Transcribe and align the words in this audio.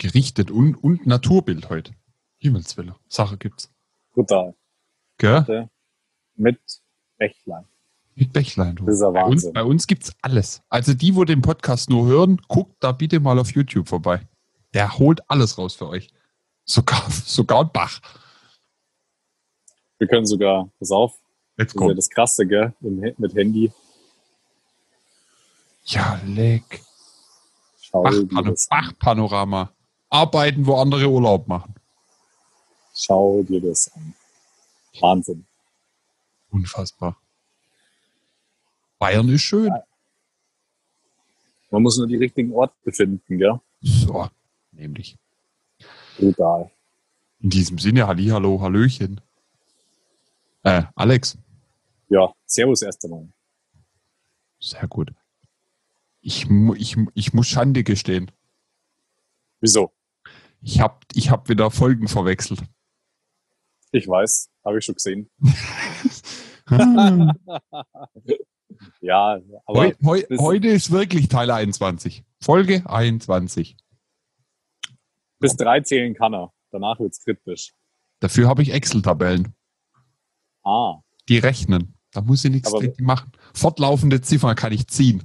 gerichtet 0.00 0.50
und, 0.50 0.74
und 0.74 1.06
Naturbild 1.06 1.70
heute. 1.70 1.92
Himmelswille. 2.38 2.96
Sache 3.08 3.36
gibt's. 3.36 3.70
Brutal. 4.14 4.54
Gell? 5.18 5.68
Mit 6.34 6.58
Bächlein. 7.18 7.66
Mit 8.16 8.32
Bächlein. 8.32 8.76
Du. 8.76 8.86
Das 8.86 8.94
ist 8.96 9.02
ja 9.02 9.10
bei, 9.10 9.24
uns, 9.24 9.52
bei 9.52 9.62
uns 9.62 9.86
gibt's 9.86 10.12
alles. 10.22 10.62
Also 10.68 10.94
die, 10.94 11.14
wo 11.14 11.24
den 11.24 11.42
Podcast 11.42 11.90
nur 11.90 12.06
hören, 12.06 12.40
guckt 12.48 12.76
da 12.80 12.92
bitte 12.92 13.20
mal 13.20 13.38
auf 13.38 13.52
YouTube 13.52 13.88
vorbei. 13.88 14.26
Der 14.74 14.98
holt 14.98 15.20
alles 15.30 15.58
raus 15.58 15.74
für 15.74 15.88
euch. 15.88 16.08
Sogar, 16.64 17.08
sogar 17.10 17.70
Bach. 17.70 18.00
Wir 19.98 20.08
können 20.08 20.26
sogar, 20.26 20.70
pass 20.78 20.90
auf, 20.90 21.12
Jetzt 21.58 21.74
das 21.74 21.74
ist 21.74 21.74
ja 21.74 21.86
kommt. 21.86 21.98
das 21.98 22.08
Krasse, 22.08 22.46
gell? 22.46 22.74
Mit 22.80 23.34
Handy. 23.34 23.70
Ja, 25.84 26.18
leck. 26.24 26.82
Schau 27.80 28.02
dir 28.04 28.26
Arbeiten, 30.10 30.66
wo 30.66 30.74
andere 30.76 31.08
Urlaub 31.08 31.46
machen. 31.48 31.74
Schau 32.94 33.42
dir 33.44 33.60
das 33.60 33.90
an. 33.94 34.14
Wahnsinn. 35.00 35.46
Unfassbar. 36.50 37.16
Bayern 38.98 39.28
ist 39.28 39.42
schön. 39.42 39.72
Man 41.70 41.82
muss 41.82 41.96
nur 41.96 42.08
die 42.08 42.16
richtigen 42.16 42.52
Orte 42.52 42.90
finden, 42.92 43.38
gell? 43.38 43.60
So, 43.80 44.28
nämlich. 44.72 45.16
Brutal. 46.18 46.70
In 47.38 47.50
diesem 47.50 47.78
Sinne, 47.78 48.06
Hallihallo, 48.08 48.60
Hallöchen. 48.60 49.20
Äh, 50.64 50.82
Alex, 50.96 51.38
Ja, 52.10 52.34
Servus 52.44 52.82
erst 52.82 53.04
einmal. 53.04 53.28
sehr 54.58 54.86
gut. 54.88 55.14
Ich, 56.20 56.46
ich, 56.76 56.96
ich 57.14 57.32
muss 57.32 57.46
Schande 57.46 57.82
gestehen. 57.84 58.30
Wieso? 59.60 59.90
Ich 60.62 60.80
hab, 60.80 61.04
ich 61.14 61.30
hab 61.30 61.48
wieder 61.48 61.70
Folgen 61.70 62.08
verwechselt. 62.08 62.62
Ich 63.92 64.06
weiß, 64.06 64.50
habe 64.64 64.78
ich 64.78 64.84
schon 64.84 64.94
gesehen. 64.94 65.30
Ja, 69.00 69.38
aber 69.66 69.78
Heu, 69.86 69.92
heu, 70.04 70.22
das- 70.28 70.38
heute 70.38 70.68
ist 70.68 70.90
wirklich 70.90 71.28
Teil 71.28 71.50
21. 71.50 72.24
Folge 72.40 72.82
21. 72.88 73.76
bis 75.38 75.56
drei 75.56 75.80
zählen 75.80 76.14
kann 76.14 76.34
er. 76.34 76.52
Danach 76.70 76.98
wird's 77.00 77.22
kritisch. 77.24 77.72
Dafür 78.20 78.48
habe 78.48 78.62
ich 78.62 78.72
Excel-Tabellen. 78.72 79.54
Ah, 80.62 81.00
Die 81.28 81.38
rechnen. 81.38 81.94
Da 82.12 82.20
muss 82.20 82.44
ich 82.44 82.50
nichts 82.50 82.70
dagegen 82.72 83.04
machen. 83.04 83.32
Fortlaufende 83.54 84.20
Ziffern 84.20 84.54
kann 84.56 84.72
ich 84.72 84.86
ziehen. 84.88 85.24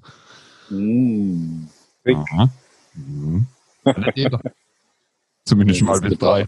mm. 0.69 1.65
Aha. 2.07 2.49
Mhm. 2.93 3.47
Zumindest 5.45 5.81
Ja, 5.81 5.85
mal 5.87 6.01
bis 6.01 6.17
drei. 6.17 6.47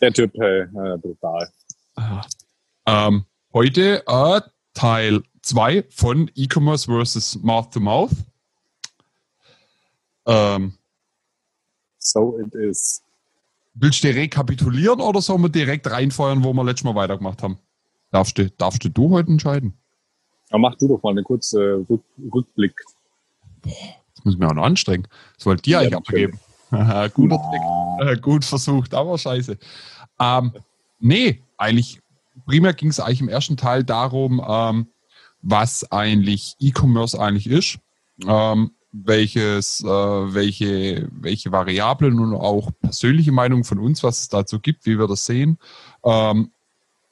Der 0.00 0.12
Typ, 0.12 0.34
äh, 0.34 0.66
brutal. 0.98 1.48
Ähm, 2.86 3.24
heute 3.52 4.02
äh, 4.06 4.40
Teil 4.74 5.22
2 5.42 5.84
von 5.90 6.30
E-Commerce 6.34 6.86
versus 6.86 7.38
Mouth 7.42 7.72
to 7.72 7.80
Mouth. 7.80 8.10
Ähm, 10.26 10.74
So 11.98 12.38
it 12.40 12.54
is. 12.54 13.02
willst 13.74 14.02
du 14.02 14.08
rekapitulieren 14.08 15.00
oder 15.00 15.20
sollen 15.20 15.42
wir 15.42 15.48
direkt 15.48 15.88
reinfeuern, 15.88 16.42
wo 16.42 16.52
wir 16.52 16.64
letztes 16.64 16.84
Mal 16.84 16.94
weitergemacht 16.96 17.42
haben? 17.42 17.58
Darfst 18.10 18.36
du, 18.38 18.50
darfst 18.50 18.84
du, 18.84 19.10
heute 19.10 19.30
entscheiden? 19.30 19.74
Aber 20.50 20.58
mach 20.58 20.74
du 20.76 20.88
doch 20.88 21.02
mal 21.02 21.10
eine 21.10 21.22
kurze 21.22 21.84
Rück 21.88 22.02
Rückblick. 22.32 22.74
Das 23.62 24.24
muss 24.24 24.36
mir 24.36 24.48
auch 24.48 24.54
noch 24.54 24.64
anstrengen. 24.64 25.06
Das 25.36 25.46
wollte 25.46 25.62
dir 25.62 25.70
Ja, 25.70 25.78
eigentlich 25.80 25.96
abgeben. 25.96 26.40
Haha, 26.72 27.08
Guter 27.08 27.38
Trick. 27.38 28.22
Gut 28.22 28.44
versucht, 28.44 28.94
aber 28.94 29.18
scheiße. 29.18 29.58
Ähm, 30.18 30.52
nee, 30.98 31.42
eigentlich, 31.58 32.00
primär 32.46 32.72
ging 32.72 32.88
es 32.88 32.98
eigentlich 32.98 33.20
im 33.20 33.28
ersten 33.28 33.56
Teil 33.56 33.84
darum, 33.84 34.42
ähm, 34.46 34.86
was 35.42 35.90
eigentlich 35.92 36.56
E-Commerce 36.58 37.20
eigentlich 37.20 37.46
ist, 37.46 37.78
ähm, 38.26 38.72
welches, 38.92 39.80
äh, 39.82 39.86
welche, 39.86 41.08
welche 41.12 41.52
Variablen 41.52 42.18
und 42.18 42.34
auch 42.34 42.70
persönliche 42.80 43.32
Meinung 43.32 43.64
von 43.64 43.78
uns, 43.78 44.02
was 44.02 44.20
es 44.20 44.28
dazu 44.28 44.60
gibt, 44.60 44.86
wie 44.86 44.98
wir 44.98 45.08
das 45.08 45.26
sehen. 45.26 45.58
Ähm, 46.04 46.50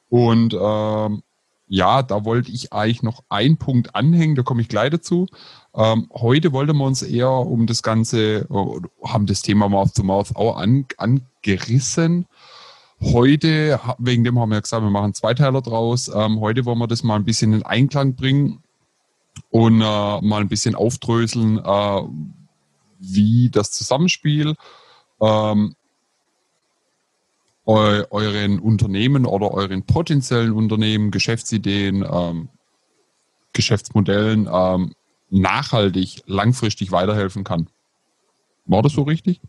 und 0.08 0.56
ähm, 0.58 1.22
ja, 1.70 2.02
da 2.02 2.24
wollte 2.24 2.50
ich 2.50 2.72
eigentlich 2.72 3.04
noch 3.04 3.22
einen 3.28 3.56
Punkt 3.56 3.94
anhängen, 3.94 4.34
da 4.34 4.42
komme 4.42 4.60
ich 4.60 4.68
gleich 4.68 4.90
dazu. 4.90 5.26
Ähm, 5.72 6.08
heute 6.12 6.52
wollten 6.52 6.76
wir 6.76 6.84
uns 6.84 7.00
eher 7.02 7.30
um 7.30 7.68
das 7.68 7.84
Ganze, 7.84 8.40
äh, 8.50 9.06
haben 9.06 9.26
das 9.26 9.42
Thema 9.42 9.68
Mouth 9.68 9.94
to 9.94 10.02
Mouth 10.02 10.34
auch 10.34 10.56
an, 10.56 10.84
angerissen. 10.96 12.26
Heute, 13.00 13.78
wegen 13.98 14.24
dem 14.24 14.40
haben 14.40 14.50
wir 14.50 14.60
gesagt, 14.60 14.82
wir 14.82 14.90
machen 14.90 15.14
zwei 15.14 15.32
Teile 15.32 15.62
draus. 15.62 16.10
Ähm, 16.12 16.40
heute 16.40 16.64
wollen 16.64 16.80
wir 16.80 16.88
das 16.88 17.04
mal 17.04 17.14
ein 17.14 17.24
bisschen 17.24 17.52
in 17.52 17.62
Einklang 17.62 18.16
bringen 18.16 18.64
und 19.50 19.80
äh, 19.80 20.20
mal 20.20 20.40
ein 20.40 20.48
bisschen 20.48 20.74
aufdröseln, 20.74 21.58
äh, 21.58 22.02
wie 22.98 23.48
das 23.48 23.70
Zusammenspiel 23.70 24.56
ähm, 25.20 25.76
eu 27.66 28.04
euren 28.10 28.58
Unternehmen 28.58 29.26
oder 29.26 29.52
euren 29.52 29.84
potenziellen 29.84 30.52
Unternehmen, 30.52 31.10
Geschäftsideen, 31.10 32.04
ähm, 32.10 32.48
Geschäftsmodellen 33.52 34.48
ähm, 34.52 34.94
nachhaltig, 35.28 36.22
langfristig 36.26 36.92
weiterhelfen 36.92 37.44
kann. 37.44 37.68
War 38.64 38.82
das 38.82 38.92
so 38.92 39.02
richtig? 39.02 39.40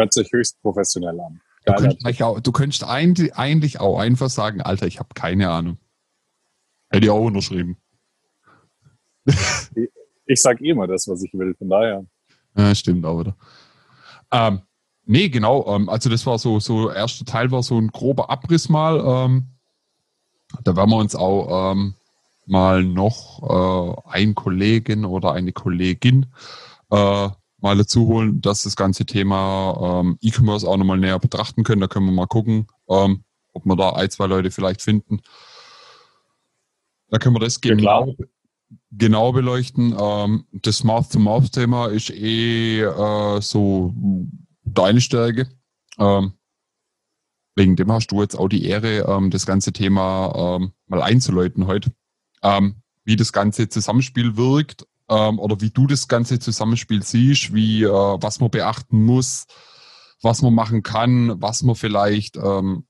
hört 0.00 0.12
sich 0.12 0.32
höchst 0.32 0.60
professionell 0.62 1.20
an. 1.20 1.40
Du 1.66 1.74
könntest, 1.74 2.06
eigentlich 2.06 2.22
auch, 2.22 2.40
du 2.40 2.52
könntest 2.52 2.84
eigentlich, 2.84 3.80
auch 3.80 3.98
einfach 3.98 4.30
sagen, 4.30 4.62
Alter, 4.62 4.86
ich 4.86 4.98
habe 4.98 5.10
keine 5.14 5.50
Ahnung. 5.50 5.78
Hätte 6.88 7.06
ich 7.06 7.10
auch 7.10 7.24
unterschrieben. 7.24 7.76
Ich 10.26 10.40
sag 10.40 10.60
eh 10.60 10.70
immer 10.70 10.86
das, 10.86 11.06
was 11.08 11.22
ich 11.22 11.32
will, 11.34 11.54
von 11.54 11.68
daher. 11.68 12.06
Ja, 12.56 12.74
stimmt 12.74 13.04
auch 13.04 13.20
wieder. 13.20 13.36
Ähm, 14.32 14.62
nee, 15.04 15.28
genau. 15.28 15.66
Ähm, 15.74 15.88
also 15.88 16.08
das 16.10 16.26
war 16.26 16.38
so, 16.38 16.60
so 16.60 16.90
erster 16.90 17.24
Teil 17.24 17.50
war 17.50 17.62
so 17.62 17.78
ein 17.78 17.88
grober 17.88 18.30
Abriss 18.30 18.68
mal. 18.68 19.00
Ähm, 19.00 19.46
da 20.64 20.76
werden 20.76 20.90
wir 20.90 20.96
uns 20.96 21.14
auch 21.14 21.72
ähm, 21.72 21.94
mal 22.46 22.82
noch 22.82 24.02
äh, 24.06 24.10
einen 24.10 24.34
Kollegen 24.34 25.04
oder 25.04 25.32
eine 25.32 25.52
Kollegin 25.52 26.26
äh, 26.90 27.28
mal 27.60 27.76
dazu 27.76 28.06
holen, 28.06 28.40
dass 28.40 28.62
das 28.62 28.76
ganze 28.76 29.04
Thema 29.04 30.00
ähm, 30.00 30.18
E-Commerce 30.20 30.66
auch 30.66 30.76
nochmal 30.76 30.98
näher 30.98 31.18
betrachten 31.18 31.62
können. 31.62 31.80
Da 31.80 31.86
können 31.86 32.06
wir 32.06 32.12
mal 32.12 32.26
gucken, 32.26 32.66
ähm, 32.88 33.22
ob 33.52 33.64
wir 33.66 33.76
da 33.76 33.90
ein, 33.90 34.10
zwei 34.10 34.26
Leute 34.26 34.50
vielleicht 34.50 34.82
finden. 34.82 35.20
Da 37.10 37.18
können 37.18 37.34
wir 37.34 37.40
das 37.40 37.60
genau, 37.60 38.14
genau 38.92 39.32
beleuchten. 39.32 39.94
Ähm, 39.98 40.44
das 40.52 40.84
Mouth-to-Mouth-Thema 40.84 41.86
ist 41.88 42.10
eh 42.10 42.82
äh, 42.82 43.40
so 43.40 43.94
deine 44.74 45.00
Stärke. 45.00 45.48
Ähm, 45.98 46.34
wegen 47.56 47.76
dem 47.76 47.92
hast 47.92 48.08
du 48.08 48.22
jetzt 48.22 48.36
auch 48.36 48.48
die 48.48 48.64
Ehre, 48.64 49.06
ähm, 49.08 49.30
das 49.30 49.46
ganze 49.46 49.72
Thema 49.72 50.58
ähm, 50.60 50.72
mal 50.86 51.02
einzuläuten 51.02 51.66
heute. 51.66 51.92
Ähm, 52.42 52.82
wie 53.04 53.16
das 53.16 53.32
ganze 53.32 53.68
Zusammenspiel 53.68 54.36
wirkt 54.36 54.86
ähm, 55.08 55.38
oder 55.38 55.60
wie 55.60 55.70
du 55.70 55.86
das 55.86 56.08
ganze 56.08 56.38
Zusammenspiel 56.38 57.02
siehst, 57.02 57.52
wie 57.52 57.82
äh, 57.82 57.88
was 57.88 58.40
man 58.40 58.50
beachten 58.50 59.04
muss, 59.04 59.46
was 60.22 60.42
man 60.42 60.54
machen 60.54 60.82
kann, 60.82 61.40
was 61.42 61.62
man 61.62 61.74
vielleicht 61.74 62.36
ähm, 62.36 62.86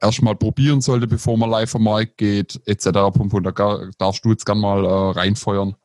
erstmal 0.00 0.34
probieren 0.36 0.80
sollte, 0.80 1.06
bevor 1.06 1.36
man 1.36 1.50
live 1.50 1.74
am 1.74 1.84
Markt 1.84 2.16
geht, 2.16 2.60
etc. 2.66 2.86
Da 2.90 3.90
darfst 3.98 4.24
du 4.24 4.30
jetzt 4.30 4.46
gern 4.46 4.58
mal 4.58 4.84
äh, 4.84 5.18
reinfeuern. 5.18 5.76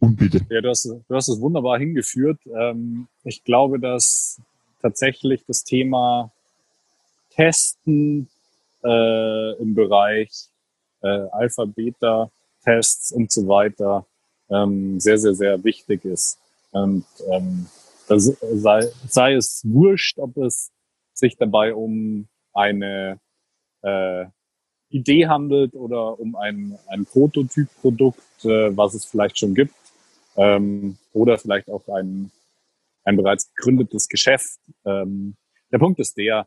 Bitte. 0.00 0.40
Ja, 0.50 0.60
du 0.60 0.68
hast, 0.68 0.84
du 0.84 1.14
hast 1.14 1.28
es 1.28 1.40
wunderbar 1.40 1.78
hingeführt. 1.78 2.38
Ähm, 2.46 3.08
ich 3.24 3.42
glaube, 3.44 3.78
dass 3.78 4.40
tatsächlich 4.82 5.44
das 5.46 5.64
Thema 5.64 6.30
Testen 7.30 8.28
äh, 8.84 9.52
im 9.58 9.74
Bereich 9.74 10.30
äh, 11.02 11.08
Alpha, 11.08 11.64
Beta, 11.64 12.30
Tests 12.64 13.12
und 13.12 13.32
so 13.32 13.48
weiter 13.48 14.06
ähm, 14.50 15.00
sehr, 15.00 15.18
sehr, 15.18 15.34
sehr 15.34 15.62
wichtig 15.64 16.04
ist. 16.04 16.38
Und 16.72 17.04
ähm, 17.30 17.66
sei, 18.06 18.86
sei 19.08 19.34
es 19.34 19.62
wurscht, 19.64 20.18
ob 20.18 20.36
es 20.36 20.70
sich 21.14 21.36
dabei 21.36 21.74
um 21.74 22.28
eine 22.52 23.18
äh, 23.82 24.26
Idee 24.90 25.26
handelt 25.26 25.74
oder 25.74 26.18
um 26.18 26.36
ein, 26.36 26.78
ein 26.88 27.06
Prototypprodukt, 27.06 28.44
äh, 28.44 28.76
was 28.76 28.94
es 28.94 29.04
vielleicht 29.04 29.38
schon 29.38 29.54
gibt, 29.54 29.74
ähm, 30.36 30.98
oder 31.12 31.38
vielleicht 31.38 31.70
auch 31.70 31.88
ein, 31.88 32.30
ein 33.04 33.16
bereits 33.16 33.52
gegründetes 33.54 34.08
Geschäft. 34.08 34.58
Ähm, 34.84 35.36
der 35.72 35.78
Punkt 35.78 35.98
ist 36.00 36.16
der, 36.16 36.46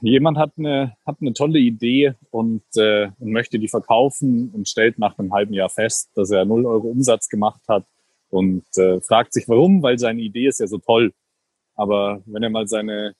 jemand 0.00 0.38
hat 0.38 0.52
eine, 0.56 0.96
hat 1.06 1.16
eine 1.20 1.32
tolle 1.32 1.58
Idee 1.58 2.14
und, 2.30 2.64
äh, 2.76 3.10
und 3.18 3.32
möchte 3.32 3.58
die 3.58 3.68
verkaufen 3.68 4.50
und 4.52 4.68
stellt 4.68 4.98
nach 4.98 5.18
einem 5.18 5.32
halben 5.32 5.54
Jahr 5.54 5.68
fest, 5.68 6.10
dass 6.14 6.30
er 6.30 6.44
0 6.44 6.66
Euro 6.66 6.88
Umsatz 6.88 7.28
gemacht 7.28 7.62
hat 7.68 7.86
und 8.30 8.64
äh, 8.76 9.00
fragt 9.00 9.32
sich 9.32 9.48
warum, 9.48 9.82
weil 9.82 9.98
seine 9.98 10.22
Idee 10.22 10.48
ist 10.48 10.60
ja 10.60 10.66
so 10.66 10.78
toll. 10.78 11.12
Aber 11.76 12.22
wenn 12.26 12.42
er 12.42 12.50
mal 12.50 12.66
seine 12.66 13.14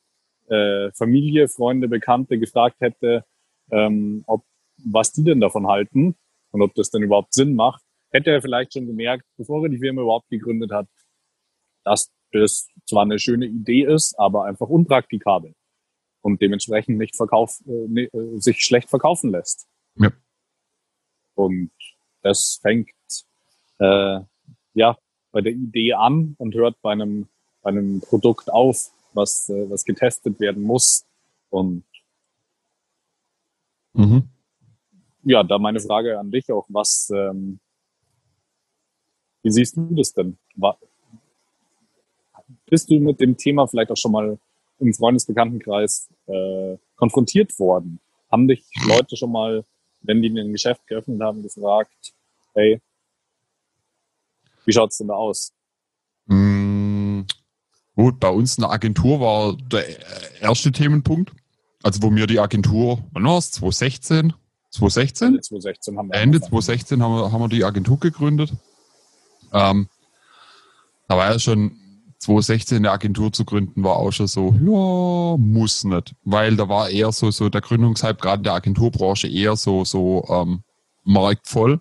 äh, 0.48 0.90
Familie, 0.92 1.48
Freunde, 1.48 1.88
Bekannte 1.88 2.38
gefragt 2.38 2.80
hätte, 2.80 3.24
ähm, 3.70 4.24
ob 4.26 4.42
was 4.84 5.12
die 5.12 5.24
denn 5.24 5.40
davon 5.40 5.68
halten 5.68 6.16
und 6.50 6.62
ob 6.62 6.74
das 6.74 6.90
denn 6.90 7.02
überhaupt 7.02 7.32
Sinn 7.32 7.54
macht, 7.54 7.83
hätte 8.14 8.30
er 8.30 8.40
vielleicht 8.40 8.72
schon 8.72 8.86
gemerkt, 8.86 9.26
bevor 9.36 9.64
er 9.64 9.68
die 9.68 9.78
Firma 9.78 10.02
überhaupt 10.02 10.30
gegründet 10.30 10.70
hat, 10.70 10.86
dass 11.82 12.10
das 12.32 12.68
zwar 12.86 13.02
eine 13.02 13.18
schöne 13.18 13.46
Idee 13.46 13.84
ist, 13.84 14.14
aber 14.18 14.44
einfach 14.44 14.68
unpraktikabel 14.68 15.54
und 16.22 16.40
dementsprechend 16.40 16.96
nicht 16.96 17.16
verkauf, 17.16 17.60
äh, 17.66 17.88
ne, 17.88 18.02
äh, 18.04 18.38
sich 18.38 18.64
schlecht 18.64 18.88
verkaufen 18.88 19.30
lässt. 19.30 19.66
Ja. 19.96 20.12
Und 21.34 21.72
das 22.22 22.60
fängt 22.62 22.90
äh, 23.78 24.20
ja 24.74 24.96
bei 25.32 25.40
der 25.40 25.52
Idee 25.52 25.94
an 25.94 26.36
und 26.38 26.54
hört 26.54 26.80
bei 26.80 26.92
einem 26.92 27.28
bei 27.62 27.70
einem 27.70 28.00
Produkt 28.00 28.52
auf, 28.52 28.90
was 29.12 29.48
äh, 29.48 29.68
was 29.68 29.84
getestet 29.84 30.38
werden 30.38 30.62
muss. 30.62 31.04
Und 31.50 31.84
mhm. 33.92 34.28
ja, 35.24 35.42
da 35.42 35.58
meine 35.58 35.80
Frage 35.80 36.18
an 36.18 36.30
dich 36.30 36.50
auch, 36.52 36.66
was 36.68 37.10
ähm, 37.14 37.58
wie 39.44 39.50
siehst 39.50 39.76
du 39.76 39.86
das 39.90 40.12
denn? 40.12 40.36
War, 40.56 40.78
bist 42.66 42.90
du 42.90 42.98
mit 42.98 43.20
dem 43.20 43.36
Thema 43.36 43.66
vielleicht 43.66 43.90
auch 43.90 43.96
schon 43.96 44.12
mal 44.12 44.38
im 44.80 44.92
Freundesbekanntenkreis 44.92 46.08
äh, 46.26 46.76
konfrontiert 46.96 47.56
worden? 47.58 48.00
Haben 48.32 48.48
dich 48.48 48.64
Leute 48.86 49.16
schon 49.16 49.30
mal, 49.30 49.64
wenn 50.00 50.22
die 50.22 50.28
ein 50.28 50.52
Geschäft 50.52 50.86
geöffnet 50.86 51.20
haben, 51.20 51.42
gefragt, 51.42 52.14
hey, 52.54 52.80
wie 54.64 54.72
schaut's 54.72 54.96
denn 54.96 55.08
da 55.08 55.14
aus? 55.14 55.52
Mm, 56.26 57.22
gut, 57.94 58.18
bei 58.18 58.30
uns 58.30 58.56
in 58.56 58.62
der 58.62 58.70
Agentur 58.70 59.20
war 59.20 59.56
der 59.56 59.84
erste 60.40 60.72
Themenpunkt. 60.72 61.32
Also 61.82 62.02
wo 62.02 62.08
mir 62.08 62.26
die 62.26 62.40
Agentur, 62.40 63.04
wann 63.12 63.24
war 63.24 63.36
es? 63.36 63.52
2016? 63.52 64.32
2016? 64.70 65.28
Ende 65.28 65.40
2016 65.42 65.98
haben 65.98 66.08
wir, 66.08 66.14
Ende 66.14 66.40
2016 66.40 67.02
haben 67.02 67.14
wir, 67.14 67.30
haben 67.30 67.42
wir 67.42 67.48
die 67.48 67.62
Agentur 67.62 68.00
gegründet. 68.00 68.54
Ähm, 69.54 69.88
da 71.08 71.16
war 71.16 71.32
ja 71.32 71.38
schon 71.38 71.78
2016 72.18 72.78
eine 72.78 72.90
Agentur 72.90 73.32
zu 73.32 73.44
gründen, 73.44 73.84
war 73.84 73.96
auch 73.96 74.10
schon 74.10 74.26
so, 74.26 74.52
ja, 74.52 75.36
muss 75.36 75.84
nicht. 75.84 76.14
Weil 76.24 76.56
da 76.56 76.68
war 76.68 76.90
eher 76.90 77.12
so, 77.12 77.30
so 77.30 77.48
der 77.48 77.60
Gründungshype, 77.60 78.20
gerade 78.20 78.42
der 78.42 78.54
Agenturbranche, 78.54 79.28
eher 79.28 79.56
so, 79.56 79.84
so 79.84 80.26
ähm, 80.28 80.62
marktvoll, 81.04 81.80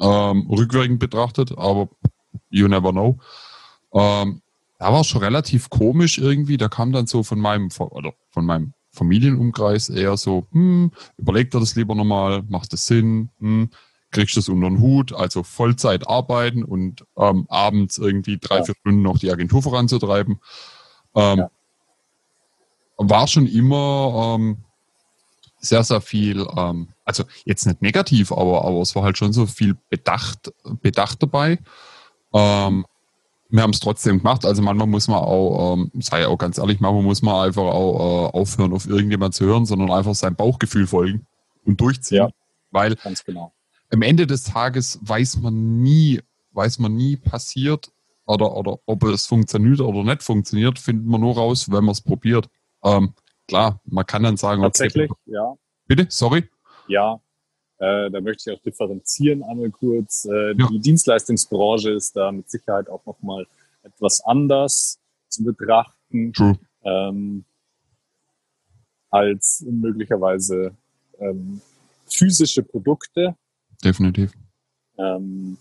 ähm, 0.00 0.48
rückwirkend 0.48 0.98
betrachtet, 0.98 1.56
aber 1.56 1.88
you 2.50 2.68
never 2.68 2.92
know. 2.92 3.18
Ähm, 3.92 4.42
da 4.78 4.92
war 4.92 5.00
es 5.00 5.08
schon 5.08 5.22
relativ 5.22 5.68
komisch 5.68 6.18
irgendwie. 6.18 6.56
Da 6.56 6.68
kam 6.68 6.92
dann 6.92 7.06
so 7.06 7.22
von 7.22 7.38
meinem, 7.38 7.68
oder 7.78 8.14
von 8.30 8.46
meinem 8.46 8.72
Familienumkreis 8.92 9.88
eher 9.88 10.16
so, 10.16 10.46
hm, 10.52 10.92
überlegt 11.18 11.54
er 11.54 11.60
das 11.60 11.74
lieber 11.74 11.94
nochmal, 11.94 12.42
macht 12.48 12.72
das 12.72 12.86
Sinn, 12.86 13.30
hm, 13.40 13.70
kriegst 14.10 14.36
du 14.36 14.40
es 14.40 14.48
unter 14.48 14.68
den 14.68 14.80
Hut, 14.80 15.12
also 15.12 15.42
Vollzeit 15.42 16.08
arbeiten 16.08 16.64
und 16.64 17.04
ähm, 17.16 17.46
abends 17.48 17.98
irgendwie 17.98 18.38
drei, 18.38 18.58
ja. 18.58 18.64
vier 18.64 18.74
Stunden 18.80 19.02
noch 19.02 19.18
die 19.18 19.30
Agentur 19.30 19.62
voranzutreiben. 19.62 20.40
Ähm, 21.14 21.38
ja. 21.38 21.50
War 22.96 23.26
schon 23.28 23.46
immer 23.46 24.36
ähm, 24.36 24.58
sehr, 25.58 25.84
sehr 25.84 26.00
viel, 26.00 26.46
ähm, 26.56 26.88
also 27.04 27.24
jetzt 27.44 27.66
nicht 27.66 27.82
negativ, 27.82 28.32
aber, 28.32 28.64
aber 28.64 28.80
es 28.80 28.94
war 28.94 29.04
halt 29.04 29.16
schon 29.16 29.32
so 29.32 29.46
viel 29.46 29.76
Bedacht, 29.88 30.52
Bedacht 30.82 31.22
dabei. 31.22 31.58
Ähm, 32.34 32.84
wir 33.48 33.62
haben 33.62 33.70
es 33.70 33.80
trotzdem 33.80 34.18
gemacht. 34.18 34.44
Also 34.44 34.62
manchmal 34.62 34.86
muss 34.86 35.08
man 35.08 35.18
auch, 35.18 35.74
ähm, 35.74 35.90
sei 36.00 36.26
auch 36.26 36.38
ganz 36.38 36.58
ehrlich, 36.58 36.80
manchmal 36.80 37.02
muss 37.02 37.22
man 37.22 37.46
einfach 37.46 37.62
auch 37.62 38.28
äh, 38.28 38.38
aufhören, 38.38 38.72
auf 38.72 38.86
irgendjemand 38.86 39.34
zu 39.34 39.44
hören, 39.44 39.66
sondern 39.66 39.90
einfach 39.90 40.14
seinem 40.14 40.36
Bauchgefühl 40.36 40.86
folgen 40.86 41.26
und 41.64 41.80
durchziehen. 41.80 42.18
Ja, 42.18 42.30
weil 42.70 42.94
ganz 42.96 43.24
genau 43.24 43.52
am 43.92 44.02
Ende 44.02 44.26
des 44.26 44.44
Tages 44.44 44.98
weiß 45.02 45.38
man 45.38 45.82
nie, 45.82 46.20
weiß 46.52 46.78
man 46.78 46.94
nie 46.94 47.16
passiert 47.16 47.90
oder, 48.26 48.56
oder 48.56 48.78
ob 48.86 49.02
es 49.04 49.26
funktioniert 49.26 49.80
oder 49.80 50.04
nicht 50.04 50.22
funktioniert, 50.22 50.78
findet 50.78 51.06
man 51.06 51.20
nur 51.20 51.34
raus, 51.34 51.70
wenn 51.70 51.84
man 51.84 51.92
es 51.92 52.00
probiert. 52.00 52.48
Ähm, 52.84 53.14
klar, 53.48 53.80
man 53.84 54.06
kann 54.06 54.22
dann 54.22 54.36
sagen, 54.36 54.62
tatsächlich, 54.62 55.10
okay, 55.10 55.20
ja. 55.26 55.54
Bitte, 55.86 56.06
sorry. 56.08 56.48
Ja, 56.86 57.20
äh, 57.78 58.10
da 58.10 58.20
möchte 58.20 58.50
ich 58.50 58.56
auch 58.56 58.62
differenzieren 58.62 59.42
einmal 59.42 59.70
kurz. 59.70 60.24
Äh, 60.26 60.54
ja. 60.56 60.68
Die 60.70 60.78
Dienstleistungsbranche 60.78 61.90
ist 61.90 62.14
da 62.14 62.30
mit 62.30 62.48
Sicherheit 62.48 62.88
auch 62.88 63.04
nochmal 63.06 63.46
etwas 63.82 64.20
anders 64.20 64.98
zu 65.28 65.44
betrachten 65.44 66.32
True. 66.32 66.58
Ähm, 66.84 67.44
als 69.10 69.64
möglicherweise 69.68 70.76
ähm, 71.18 71.60
physische 72.06 72.62
Produkte 72.62 73.34
definitiv. 73.84 74.32
Ähm, 74.98 75.56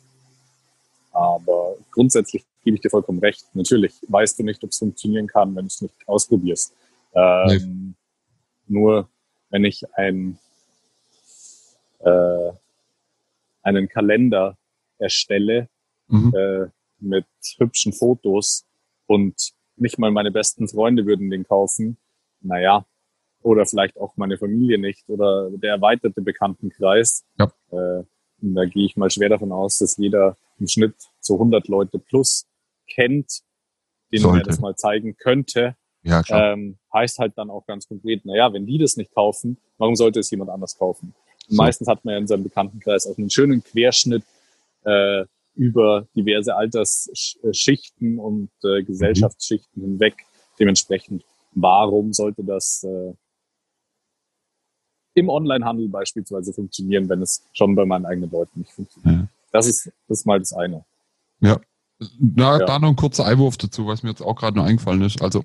aber 1.11 1.75
grundsätzlich 1.91 2.45
gebe 2.63 2.75
ich 2.75 2.81
dir 2.81 2.89
vollkommen 2.89 3.19
recht. 3.19 3.45
Natürlich 3.53 3.93
weißt 4.07 4.39
du 4.39 4.43
nicht, 4.43 4.63
ob 4.63 4.71
es 4.71 4.77
funktionieren 4.77 5.27
kann, 5.27 5.55
wenn 5.55 5.63
du 5.63 5.67
es 5.67 5.81
nicht 5.81 5.95
ausprobierst. 6.07 6.73
Ähm, 7.13 7.47
nee. 7.47 7.93
Nur 8.67 9.09
wenn 9.49 9.65
ich 9.65 9.83
ein, 9.95 10.37
äh, 11.99 12.51
einen 13.63 13.89
Kalender 13.89 14.57
erstelle 14.99 15.69
mhm. 16.07 16.33
äh, 16.35 16.67
mit 16.99 17.25
hübschen 17.57 17.93
Fotos 17.93 18.65
und 19.07 19.53
nicht 19.77 19.97
mal 19.97 20.11
meine 20.11 20.31
besten 20.31 20.67
Freunde 20.67 21.05
würden 21.05 21.29
den 21.29 21.47
kaufen, 21.47 21.97
naja, 22.41 22.85
oder 23.41 23.65
vielleicht 23.65 23.97
auch 23.97 24.17
meine 24.17 24.37
Familie 24.37 24.77
nicht 24.77 25.07
oder 25.09 25.49
der 25.51 25.73
erweiterte 25.73 26.21
Bekanntenkreis. 26.21 27.23
Ja. 27.37 27.51
Äh, 27.71 28.03
da 28.41 28.65
gehe 28.65 28.85
ich 28.85 28.95
mal 28.95 29.09
schwer 29.09 29.29
davon 29.29 29.51
aus, 29.51 29.79
dass 29.79 29.97
jeder 29.97 30.37
im 30.59 30.67
Schnitt 30.67 30.95
so 31.19 31.35
100 31.35 31.67
Leute 31.67 31.99
plus 31.99 32.47
kennt, 32.87 33.41
denen 34.11 34.23
Sollte. 34.23 34.39
er 34.39 34.45
das 34.45 34.59
mal 34.59 34.75
zeigen 34.75 35.15
könnte. 35.17 35.75
Ja, 36.03 36.23
klar. 36.23 36.53
Ähm, 36.53 36.77
heißt 36.93 37.19
halt 37.19 37.37
dann 37.37 37.49
auch 37.49 37.65
ganz 37.65 37.87
konkret, 37.87 38.25
naja, 38.25 38.51
wenn 38.53 38.65
die 38.65 38.77
das 38.77 38.95
nicht 38.97 39.13
kaufen, 39.13 39.57
warum 39.77 39.95
sollte 39.95 40.19
es 40.19 40.31
jemand 40.31 40.49
anders 40.49 40.77
kaufen? 40.77 41.13
So. 41.47 41.55
Meistens 41.57 41.87
hat 41.87 42.05
man 42.05 42.13
ja 42.13 42.19
in 42.19 42.27
seinem 42.27 42.43
Bekanntenkreis 42.43 43.07
auch 43.07 43.17
einen 43.17 43.29
schönen 43.29 43.63
Querschnitt 43.63 44.23
äh, 44.85 45.25
über 45.55 46.07
diverse 46.15 46.55
Altersschichten 46.55 48.17
und 48.17 48.49
äh, 48.63 48.83
Gesellschaftsschichten 48.83 49.81
mhm. 49.81 49.87
hinweg. 49.87 50.15
Dementsprechend 50.57 51.23
warum 51.51 52.13
sollte 52.13 52.43
das 52.43 52.83
äh, 52.83 53.13
im 55.19 55.29
Onlinehandel 55.29 55.87
beispielsweise 55.89 56.53
funktionieren, 56.53 57.09
wenn 57.09 57.21
es 57.21 57.43
schon 57.53 57.75
bei 57.75 57.85
meinen 57.85 58.05
eigenen 58.05 58.31
Leuten 58.31 58.59
nicht 58.59 58.71
funktioniert. 58.71 59.21
Ja. 59.21 59.27
Das 59.51 59.67
ist 59.67 59.91
das 60.07 60.19
ist 60.19 60.25
mal 60.25 60.39
das 60.39 60.53
eine. 60.53 60.83
Ja. 61.39 61.59
Na, 62.17 62.59
ja. 62.59 62.65
da 62.65 62.79
noch 62.79 62.89
ein 62.89 62.95
kurzer 62.95 63.25
Einwurf 63.25 63.57
dazu, 63.57 63.87
was 63.87 64.03
mir 64.03 64.09
jetzt 64.09 64.21
auch 64.21 64.35
gerade 64.35 64.57
noch 64.57 64.65
eingefallen 64.65 65.01
ist. 65.01 65.21
Also 65.21 65.43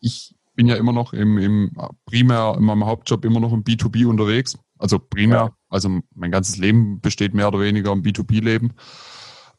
ich 0.00 0.34
bin 0.54 0.66
ja 0.66 0.76
immer 0.76 0.92
noch 0.92 1.12
im, 1.12 1.38
im 1.38 1.72
primär 2.06 2.54
in 2.56 2.64
meinem 2.64 2.86
Hauptjob 2.86 3.24
immer 3.24 3.40
noch 3.40 3.52
im 3.52 3.64
B2B 3.64 4.06
unterwegs. 4.06 4.58
Also 4.78 4.98
primär, 4.98 5.36
ja. 5.36 5.56
also 5.68 6.00
mein 6.14 6.30
ganzes 6.30 6.56
Leben 6.56 7.00
besteht 7.00 7.34
mehr 7.34 7.48
oder 7.48 7.60
weniger 7.60 7.92
im 7.92 8.02
B2B-Leben 8.02 8.72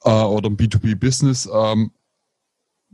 äh, 0.03 0.09
oder 0.09 0.47
im 0.47 0.57
B2B-Business. 0.57 1.49
Ähm, 1.53 1.91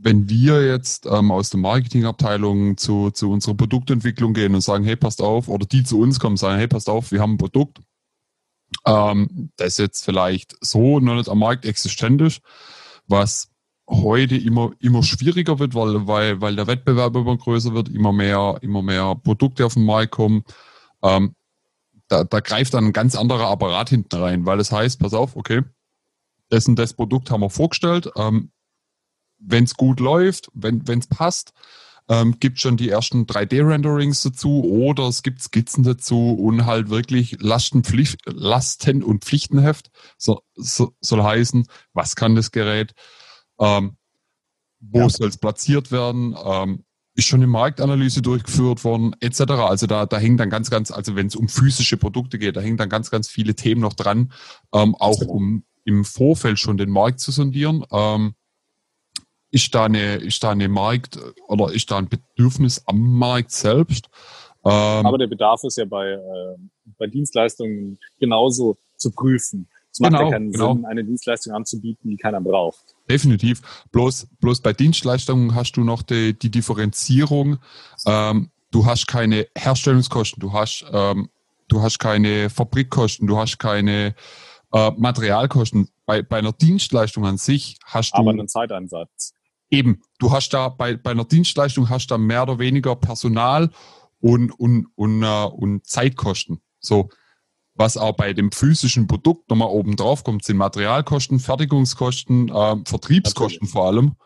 wenn 0.04 0.28
wir 0.28 0.66
jetzt 0.66 1.06
ähm, 1.06 1.30
aus 1.30 1.48
der 1.48 1.60
Marketingabteilung 1.60 2.76
zu, 2.76 3.10
zu 3.10 3.30
unserer 3.30 3.54
Produktentwicklung 3.54 4.34
gehen 4.34 4.54
und 4.54 4.60
sagen, 4.60 4.84
hey, 4.84 4.96
passt 4.96 5.22
auf, 5.22 5.48
oder 5.48 5.64
die 5.64 5.82
zu 5.82 5.98
uns 5.98 6.20
kommen 6.20 6.34
und 6.34 6.38
sagen, 6.38 6.58
hey, 6.58 6.68
passt 6.68 6.90
auf, 6.90 7.10
wir 7.10 7.22
haben 7.22 7.32
ein 7.32 7.38
Produkt, 7.38 7.80
ähm, 8.84 9.50
das 9.56 9.78
jetzt 9.78 10.04
vielleicht 10.04 10.56
so 10.60 11.00
noch 11.00 11.14
nicht 11.14 11.30
am 11.30 11.38
Markt 11.38 11.64
existent 11.64 12.20
ist, 12.20 12.42
was 13.06 13.48
heute 13.88 14.36
immer, 14.36 14.72
immer 14.78 15.02
schwieriger 15.02 15.58
wird, 15.58 15.74
weil, 15.74 16.06
weil, 16.06 16.38
weil 16.42 16.54
der 16.54 16.66
Wettbewerb 16.66 17.16
immer 17.16 17.38
größer 17.38 17.72
wird, 17.72 17.88
immer 17.88 18.12
mehr, 18.12 18.58
immer 18.60 18.82
mehr 18.82 19.14
Produkte 19.14 19.64
auf 19.64 19.74
den 19.74 19.86
Markt 19.86 20.12
kommen. 20.12 20.44
Ähm, 21.02 21.34
da, 22.08 22.24
da 22.24 22.40
greift 22.40 22.74
dann 22.74 22.84
ein 22.84 22.92
ganz 22.92 23.16
anderer 23.16 23.48
Apparat 23.48 23.88
hinten 23.88 24.16
rein, 24.16 24.44
weil 24.44 24.60
es 24.60 24.68
das 24.68 24.78
heißt, 24.78 25.00
pass 25.00 25.14
auf, 25.14 25.34
okay, 25.34 25.62
das 26.50 26.68
und 26.68 26.78
das 26.78 26.92
Produkt 26.92 27.30
haben 27.30 27.40
wir 27.40 27.48
vorgestellt, 27.48 28.10
ähm, 28.16 28.50
wenn 29.46 29.64
es 29.64 29.74
gut 29.74 30.00
läuft, 30.00 30.50
wenn 30.54 30.82
es 30.86 31.06
passt, 31.06 31.52
ähm, 32.08 32.38
gibt 32.38 32.60
schon 32.60 32.76
die 32.76 32.90
ersten 32.90 33.24
3D-Renderings 33.24 34.22
dazu 34.22 34.62
oder 34.64 35.08
es 35.08 35.22
gibt 35.22 35.40
Skizzen 35.40 35.84
dazu 35.84 36.32
und 36.32 36.66
halt 36.66 36.90
wirklich 36.90 37.40
Lastenpflicht, 37.40 38.20
Lasten- 38.26 39.02
und 39.02 39.24
Pflichtenheft 39.24 39.90
so, 40.18 40.42
so, 40.54 40.94
soll 41.00 41.22
heißen, 41.22 41.66
was 41.94 42.14
kann 42.14 42.34
das 42.34 42.50
Gerät, 42.50 42.92
ähm, 43.58 43.96
wo 44.80 45.00
ja. 45.00 45.08
soll 45.08 45.28
es 45.28 45.38
platziert 45.38 45.92
werden, 45.92 46.36
ähm, 46.44 46.84
ist 47.14 47.26
schon 47.26 47.40
eine 47.40 47.46
Marktanalyse 47.46 48.22
durchgeführt 48.22 48.84
worden, 48.84 49.14
etc. 49.20 49.40
Also 49.52 49.86
da, 49.86 50.04
da 50.04 50.18
hängen 50.18 50.36
dann 50.36 50.50
ganz, 50.50 50.68
ganz, 50.68 50.90
also 50.90 51.14
wenn 51.16 51.28
es 51.28 51.36
um 51.36 51.48
physische 51.48 51.96
Produkte 51.96 52.38
geht, 52.38 52.56
da 52.56 52.60
hängen 52.60 52.76
dann 52.76 52.88
ganz, 52.88 53.10
ganz 53.10 53.28
viele 53.28 53.54
Themen 53.54 53.80
noch 53.80 53.94
dran, 53.94 54.32
ähm, 54.74 54.94
auch 54.96 55.20
um 55.22 55.64
im 55.84 56.04
Vorfeld 56.04 56.58
schon 56.58 56.76
den 56.76 56.90
Markt 56.90 57.20
zu 57.20 57.30
sondieren. 57.30 57.84
Ähm, 57.92 58.34
ist 59.54 59.72
da 59.72 59.84
eine, 59.84 60.16
ist 60.16 60.42
da 60.42 60.50
eine 60.50 60.68
Markt 60.68 61.16
oder 61.46 61.72
ist 61.72 61.88
da 61.90 61.98
ein 61.98 62.08
Bedürfnis 62.08 62.82
am 62.86 63.18
Markt 63.18 63.52
selbst? 63.52 64.10
Ähm, 64.64 65.06
Aber 65.06 65.16
der 65.16 65.28
Bedarf 65.28 65.62
ist 65.62 65.78
ja 65.78 65.84
bei, 65.84 66.08
äh, 66.08 66.56
bei 66.98 67.06
Dienstleistungen 67.06 67.98
genauso 68.18 68.76
zu 68.96 69.12
prüfen. 69.12 69.68
Es 69.92 70.00
macht 70.00 70.10
genau, 70.10 70.24
ja 70.24 70.30
keinen 70.32 70.50
genau. 70.50 70.74
Sinn, 70.74 70.84
eine 70.86 71.04
Dienstleistung 71.04 71.52
anzubieten, 71.52 72.10
die 72.10 72.16
keiner 72.16 72.40
braucht. 72.40 72.96
Definitiv. 73.08 73.62
Bloß, 73.92 74.26
bloß 74.40 74.60
bei 74.60 74.72
Dienstleistungen 74.72 75.54
hast 75.54 75.76
du 75.76 75.84
noch 75.84 76.02
die, 76.02 76.36
die 76.36 76.50
Differenzierung. 76.50 77.58
Ähm, 78.06 78.50
du 78.72 78.86
hast 78.86 79.06
keine 79.06 79.46
Herstellungskosten, 79.56 80.40
du 80.40 80.52
hast, 80.52 80.84
ähm, 80.90 81.28
du 81.68 81.80
hast 81.80 82.00
keine 82.00 82.50
Fabrikkosten, 82.50 83.28
du 83.28 83.38
hast 83.38 83.58
keine 83.60 84.16
äh, 84.72 84.90
Materialkosten. 84.96 85.88
Bei, 86.06 86.22
bei 86.22 86.38
einer 86.38 86.52
Dienstleistung 86.52 87.24
an 87.24 87.38
sich 87.38 87.78
hast 87.84 88.14
du. 88.14 88.18
Aber 88.18 88.30
einen 88.30 88.48
Zeiteinsatz. 88.48 89.34
Eben, 89.70 90.02
du 90.18 90.30
hast 90.30 90.50
da 90.50 90.68
bei, 90.68 90.96
bei 90.96 91.10
einer 91.10 91.24
Dienstleistung 91.24 91.88
hast 91.88 92.10
da 92.10 92.18
mehr 92.18 92.42
oder 92.42 92.58
weniger 92.58 92.96
Personal 92.96 93.70
und, 94.20 94.50
und, 94.52 94.86
und, 94.94 95.24
uh, 95.24 95.46
und 95.46 95.86
Zeitkosten. 95.86 96.60
So, 96.80 97.08
was 97.74 97.96
auch 97.96 98.12
bei 98.12 98.32
dem 98.32 98.52
physischen 98.52 99.06
Produkt 99.06 99.50
nochmal 99.50 99.68
oben 99.68 99.96
drauf 99.96 100.22
kommt, 100.22 100.44
sind 100.44 100.56
Materialkosten, 100.56 101.40
Fertigungskosten, 101.40 102.48
äh, 102.48 102.76
Vertriebskosten 102.84 103.66
vor 103.66 103.86
allem. 103.86 104.16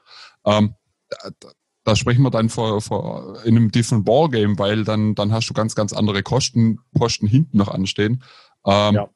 Ähm, 0.45 0.75
da, 1.09 1.51
da, 1.85 1.97
sprechen 1.97 2.23
wir 2.23 2.31
dann 2.31 2.51
vor, 2.51 2.83
vor 2.83 3.43
in 3.45 3.57
einem 3.57 3.71
different 3.71 4.05
Ballgame, 4.05 4.59
weil 4.59 4.85
dann, 4.85 5.15
dann 5.15 5.33
hast 5.33 5.49
du 5.49 5.55
ganz, 5.55 5.75
ganz 5.75 5.95
andere 5.95 6.23
Kostenposten 6.23 7.27
hinten 7.27 7.57
noch 7.57 7.69
anstehen. 7.69 8.23
Ähm, 8.67 8.95
ja. 8.95 9.09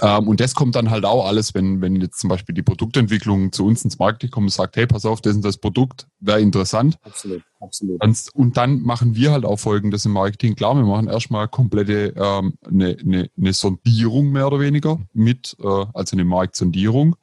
Ähm, 0.00 0.28
und 0.28 0.40
das 0.40 0.54
kommt 0.54 0.74
dann 0.74 0.90
halt 0.90 1.04
auch 1.04 1.26
alles, 1.26 1.54
wenn, 1.54 1.80
wenn 1.80 1.96
jetzt 1.96 2.18
zum 2.18 2.28
Beispiel 2.28 2.54
die 2.54 2.62
Produktentwicklung 2.62 3.52
zu 3.52 3.64
uns 3.64 3.84
ins 3.84 3.98
Marketing 3.98 4.30
kommt 4.30 4.44
und 4.44 4.52
sagt, 4.52 4.76
hey, 4.76 4.86
pass 4.86 5.04
auf, 5.04 5.20
das 5.20 5.36
ist 5.36 5.44
das 5.44 5.56
Produkt, 5.56 6.06
wäre 6.20 6.40
interessant. 6.40 6.98
Absolut, 7.02 7.42
absolut. 7.60 8.02
Und 8.34 8.56
dann 8.56 8.82
machen 8.82 9.14
wir 9.14 9.32
halt 9.32 9.44
auch 9.44 9.58
folgendes 9.58 10.04
im 10.04 10.12
Marketing. 10.12 10.54
Klar, 10.54 10.76
wir 10.76 10.84
machen 10.84 11.08
erstmal 11.08 11.48
komplette 11.48 12.14
ähm, 12.16 12.54
eine, 12.66 12.96
eine, 13.00 13.30
eine 13.36 13.52
Sondierung 13.52 14.30
mehr 14.32 14.46
oder 14.46 14.60
weniger 14.60 14.98
mit, 15.12 15.56
äh, 15.60 15.86
also 15.94 16.16
eine 16.16 16.24
Marktsondierung. 16.24 17.16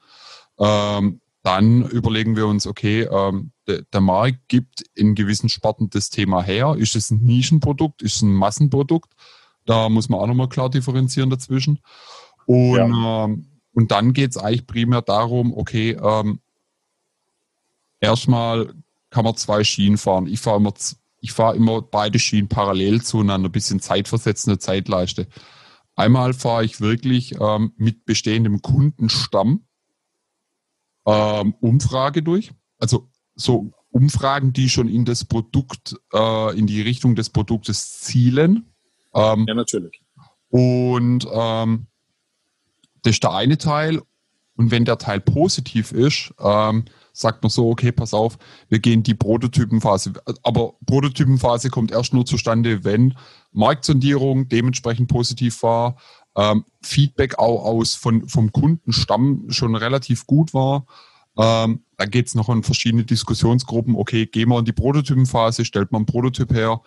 Ähm, 0.60 1.20
dann 1.44 1.84
überlegen 1.90 2.38
wir 2.38 2.48
uns, 2.48 2.66
okay, 2.66 3.02
ähm, 3.04 3.52
der, 3.68 3.82
der 3.82 4.02
Markt 4.02 4.48
gibt 4.48 4.82
in 4.96 5.14
gewissen 5.14 5.50
Sparten 5.50 5.90
das 5.90 6.10
Thema 6.10 6.42
her. 6.42 6.76
Ist 6.78 6.96
es 6.96 7.12
ein 7.12 7.22
Nischenprodukt? 7.22 8.02
Ist 8.02 8.16
es 8.18 8.22
ein 8.22 8.34
Massenprodukt? 8.34 9.12
Da 9.66 9.90
muss 9.90 10.10
man 10.10 10.20
auch 10.20 10.28
nochmal 10.28 10.50
klar 10.50 10.70
differenzieren 10.70 11.30
dazwischen. 11.30 11.80
Und, 12.46 12.76
ja. 12.76 13.26
ähm, 13.26 13.48
und 13.74 13.92
dann 13.92 14.14
geht 14.14 14.32
es 14.32 14.38
eigentlich 14.38 14.68
primär 14.68 15.02
darum, 15.02 15.56
okay, 15.56 15.98
ähm, 16.02 16.40
erstmal 18.00 18.74
kann 19.10 19.26
man 19.26 19.36
zwei 19.36 19.64
Schienen 19.64 19.98
fahren. 19.98 20.28
Ich 20.28 20.40
fahre 20.40 20.58
immer, 20.58 20.74
ich 21.20 21.32
fahre 21.32 21.56
immer 21.56 21.82
beide 21.82 22.20
Schienen 22.20 22.50
parallel 22.50 23.02
zueinander, 23.02 23.50
ein 23.50 23.52
bisschen 23.52 23.80
zeitversetzende 23.80 24.60
Zeitleiste. 24.60 25.28
Einmal 25.96 26.34
fahre 26.34 26.66
ich 26.66 26.82
wirklich 26.82 27.36
ähm, 27.40 27.74
mit 27.78 28.06
bestehendem 28.06 28.62
Kundenstamm 28.62 29.66
ähm, 31.06 31.54
Umfrage 31.60 32.24
durch. 32.24 32.52
Also 32.80 33.10
so 33.36 33.72
Umfragen, 33.92 34.54
die 34.54 34.70
schon 34.70 34.90
in 34.90 35.06
das 35.06 35.26
Produkt, 35.26 35.96
äh, 36.12 36.58
in 36.58 36.66
die 36.66 36.82
Richtung 36.82 37.16
des 37.16 37.30
Produktes 37.30 38.00
zielen. 38.00 38.74
Ähm, 39.14 39.46
ja, 39.48 39.54
natürlich. 39.54 40.02
Und 40.50 41.28
ähm, 41.32 41.88
das 43.04 43.14
ist 43.14 43.24
der 43.24 43.34
eine 43.34 43.58
Teil. 43.58 44.02
Und 44.56 44.72
wenn 44.72 44.86
der 44.86 44.98
Teil 44.98 45.20
positiv 45.20 45.92
ist, 45.92 46.34
ähm, 46.40 46.86
sagt 47.12 47.44
man 47.44 47.50
so, 47.50 47.70
okay, 47.70 47.92
pass 47.92 48.14
auf, 48.14 48.38
wir 48.70 48.80
gehen 48.80 49.04
die 49.04 49.16
Prototypenphase. 49.16 50.14
Aber 50.44 50.74
Prototypenphase 50.86 51.70
kommt 51.70 51.92
erst 51.92 52.14
nur 52.14 52.26
zustande, 52.26 52.84
wenn 52.84 53.16
Marktsondierung 53.52 54.50
dementsprechend 54.50 55.10
positiv 55.10 55.64
war, 55.64 55.98
ähm, 56.36 56.66
Feedback 56.82 57.38
auch 57.40 57.64
aus 57.64 57.96
von, 57.96 58.28
vom 58.28 58.52
Kundenstamm 58.52 59.46
schon 59.50 59.76
relativ 59.76 60.26
gut 60.26 60.54
war. 60.54 60.86
Ähm, 61.38 61.84
da 61.98 62.06
geht 62.06 62.28
es 62.28 62.36
noch 62.36 62.50
in 62.50 62.64
verschiedene 62.64 63.06
Diskussionsgruppen. 63.06 63.96
Okay, 63.96 64.26
gehen 64.26 64.50
wir 64.50 64.60
in 64.60 64.66
die 64.66 64.74
Prototypenphase, 64.74 65.66
stellt 65.66 65.92
man 65.92 66.02
einen 66.02 66.06
Prototyp 66.08 66.54
her, 66.54 66.82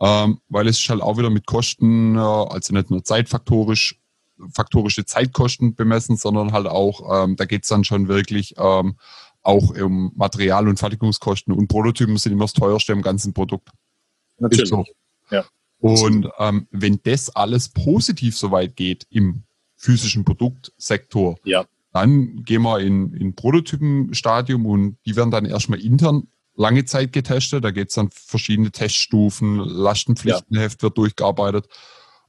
ähm, 0.00 0.40
weil 0.48 0.68
es 0.68 0.80
ist 0.80 0.88
halt 0.88 1.02
auch 1.02 1.18
wieder 1.18 1.30
mit 1.30 1.46
Kosten, 1.46 2.16
äh, 2.16 2.18
also 2.18 2.74
nicht 2.74 2.90
nur 2.90 3.04
zeitfaktorisch 3.04 4.00
faktorische 4.52 5.04
Zeitkosten 5.04 5.74
bemessen, 5.74 6.16
sondern 6.16 6.52
halt 6.52 6.66
auch, 6.66 7.24
ähm, 7.24 7.36
da 7.36 7.44
geht's 7.44 7.68
dann 7.68 7.84
schon 7.84 8.08
wirklich 8.08 8.54
ähm, 8.58 8.96
auch 9.42 9.74
um 9.76 10.12
Material- 10.16 10.68
und 10.68 10.78
Fertigungskosten 10.78 11.52
und 11.52 11.68
Prototypen 11.68 12.16
sind 12.18 12.32
immer 12.32 12.44
das 12.44 12.52
teuerste 12.52 12.92
im 12.92 13.02
ganzen 13.02 13.32
Produkt. 13.32 13.70
Natürlich. 14.38 14.68
So. 14.68 14.84
Ja. 15.30 15.44
Und 15.78 16.28
ähm, 16.38 16.66
wenn 16.70 17.00
das 17.02 17.34
alles 17.34 17.70
positiv 17.70 18.36
soweit 18.36 18.76
geht 18.76 19.06
im 19.10 19.44
physischen 19.76 20.24
Produktsektor, 20.24 21.36
ja. 21.44 21.64
dann 21.92 22.42
gehen 22.44 22.62
wir 22.62 22.80
in, 22.80 23.14
in 23.14 23.34
Prototypenstadium 23.34 24.66
und 24.66 24.98
die 25.06 25.16
werden 25.16 25.30
dann 25.30 25.46
erstmal 25.46 25.80
intern 25.80 26.28
lange 26.54 26.84
Zeit 26.84 27.12
getestet. 27.12 27.64
Da 27.64 27.70
geht's 27.70 27.94
dann 27.94 28.10
verschiedene 28.10 28.70
Teststufen, 28.70 29.56
Lastenpflichtenheft 29.56 30.80
ja. 30.80 30.82
wird 30.82 30.98
durchgearbeitet. 30.98 31.68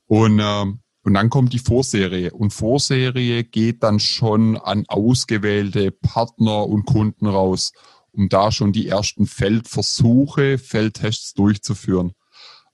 Und 0.08 0.40
ähm, 0.42 0.80
und 1.04 1.14
dann 1.16 1.30
kommt 1.30 1.54
die 1.54 1.60
Vorserie. 1.60 2.32
Und 2.32 2.52
Vorserie 2.54 3.44
geht 3.44 3.84
dann 3.84 4.00
schon 4.00 4.58
an 4.58 4.86
ausgewählte 4.88 5.92
Partner 5.92 6.68
und 6.68 6.86
Kunden 6.86 7.28
raus, 7.28 7.72
um 8.12 8.30
da 8.30 8.52
schon 8.52 8.72
die 8.72 8.88
ersten 8.88 9.26
Feldversuche, 9.26 10.58
Feldtests 10.58 11.34
durchzuführen. 11.34 12.14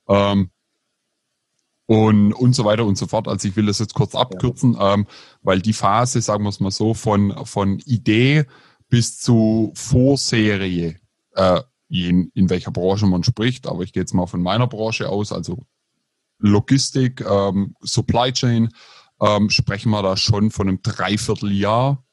Ähm, 0.08 0.50
und, 1.86 2.34
und 2.34 2.54
so 2.54 2.66
weiter 2.66 2.84
und 2.84 2.98
so 2.98 3.06
fort. 3.06 3.28
Also 3.28 3.48
ich 3.48 3.56
will 3.56 3.64
das 3.64 3.78
jetzt 3.78 3.94
kurz 3.94 4.14
abkürzen, 4.14 4.76
ähm, 4.78 5.06
weil 5.40 5.62
die 5.62 5.72
Phase, 5.72 6.20
sagen 6.20 6.44
wir 6.44 6.50
es 6.50 6.60
mal 6.60 6.70
so, 6.70 6.92
von, 6.92 7.46
von 7.46 7.78
Idee 7.86 8.44
bis 8.90 9.18
zu 9.18 9.72
Vorserie, 9.74 10.96
äh, 11.34 11.62
in, 11.88 12.30
in 12.34 12.50
welcher 12.50 12.72
Branche 12.72 13.06
man 13.06 13.24
spricht, 13.24 13.66
aber 13.66 13.82
ich 13.82 13.94
gehe 13.94 14.02
jetzt 14.02 14.12
mal 14.12 14.26
von 14.26 14.42
meiner 14.42 14.66
Branche 14.66 15.08
aus, 15.08 15.32
also 15.32 15.64
Logistik, 16.38 17.20
ähm, 17.20 17.74
Supply 17.80 18.32
Chain, 18.32 18.70
ähm, 19.20 19.50
sprechen 19.50 19.90
wir 19.90 20.02
da 20.02 20.16
schon 20.16 20.50
von 20.50 20.68
einem 20.68 20.82
Dreivierteljahr. 20.82 22.04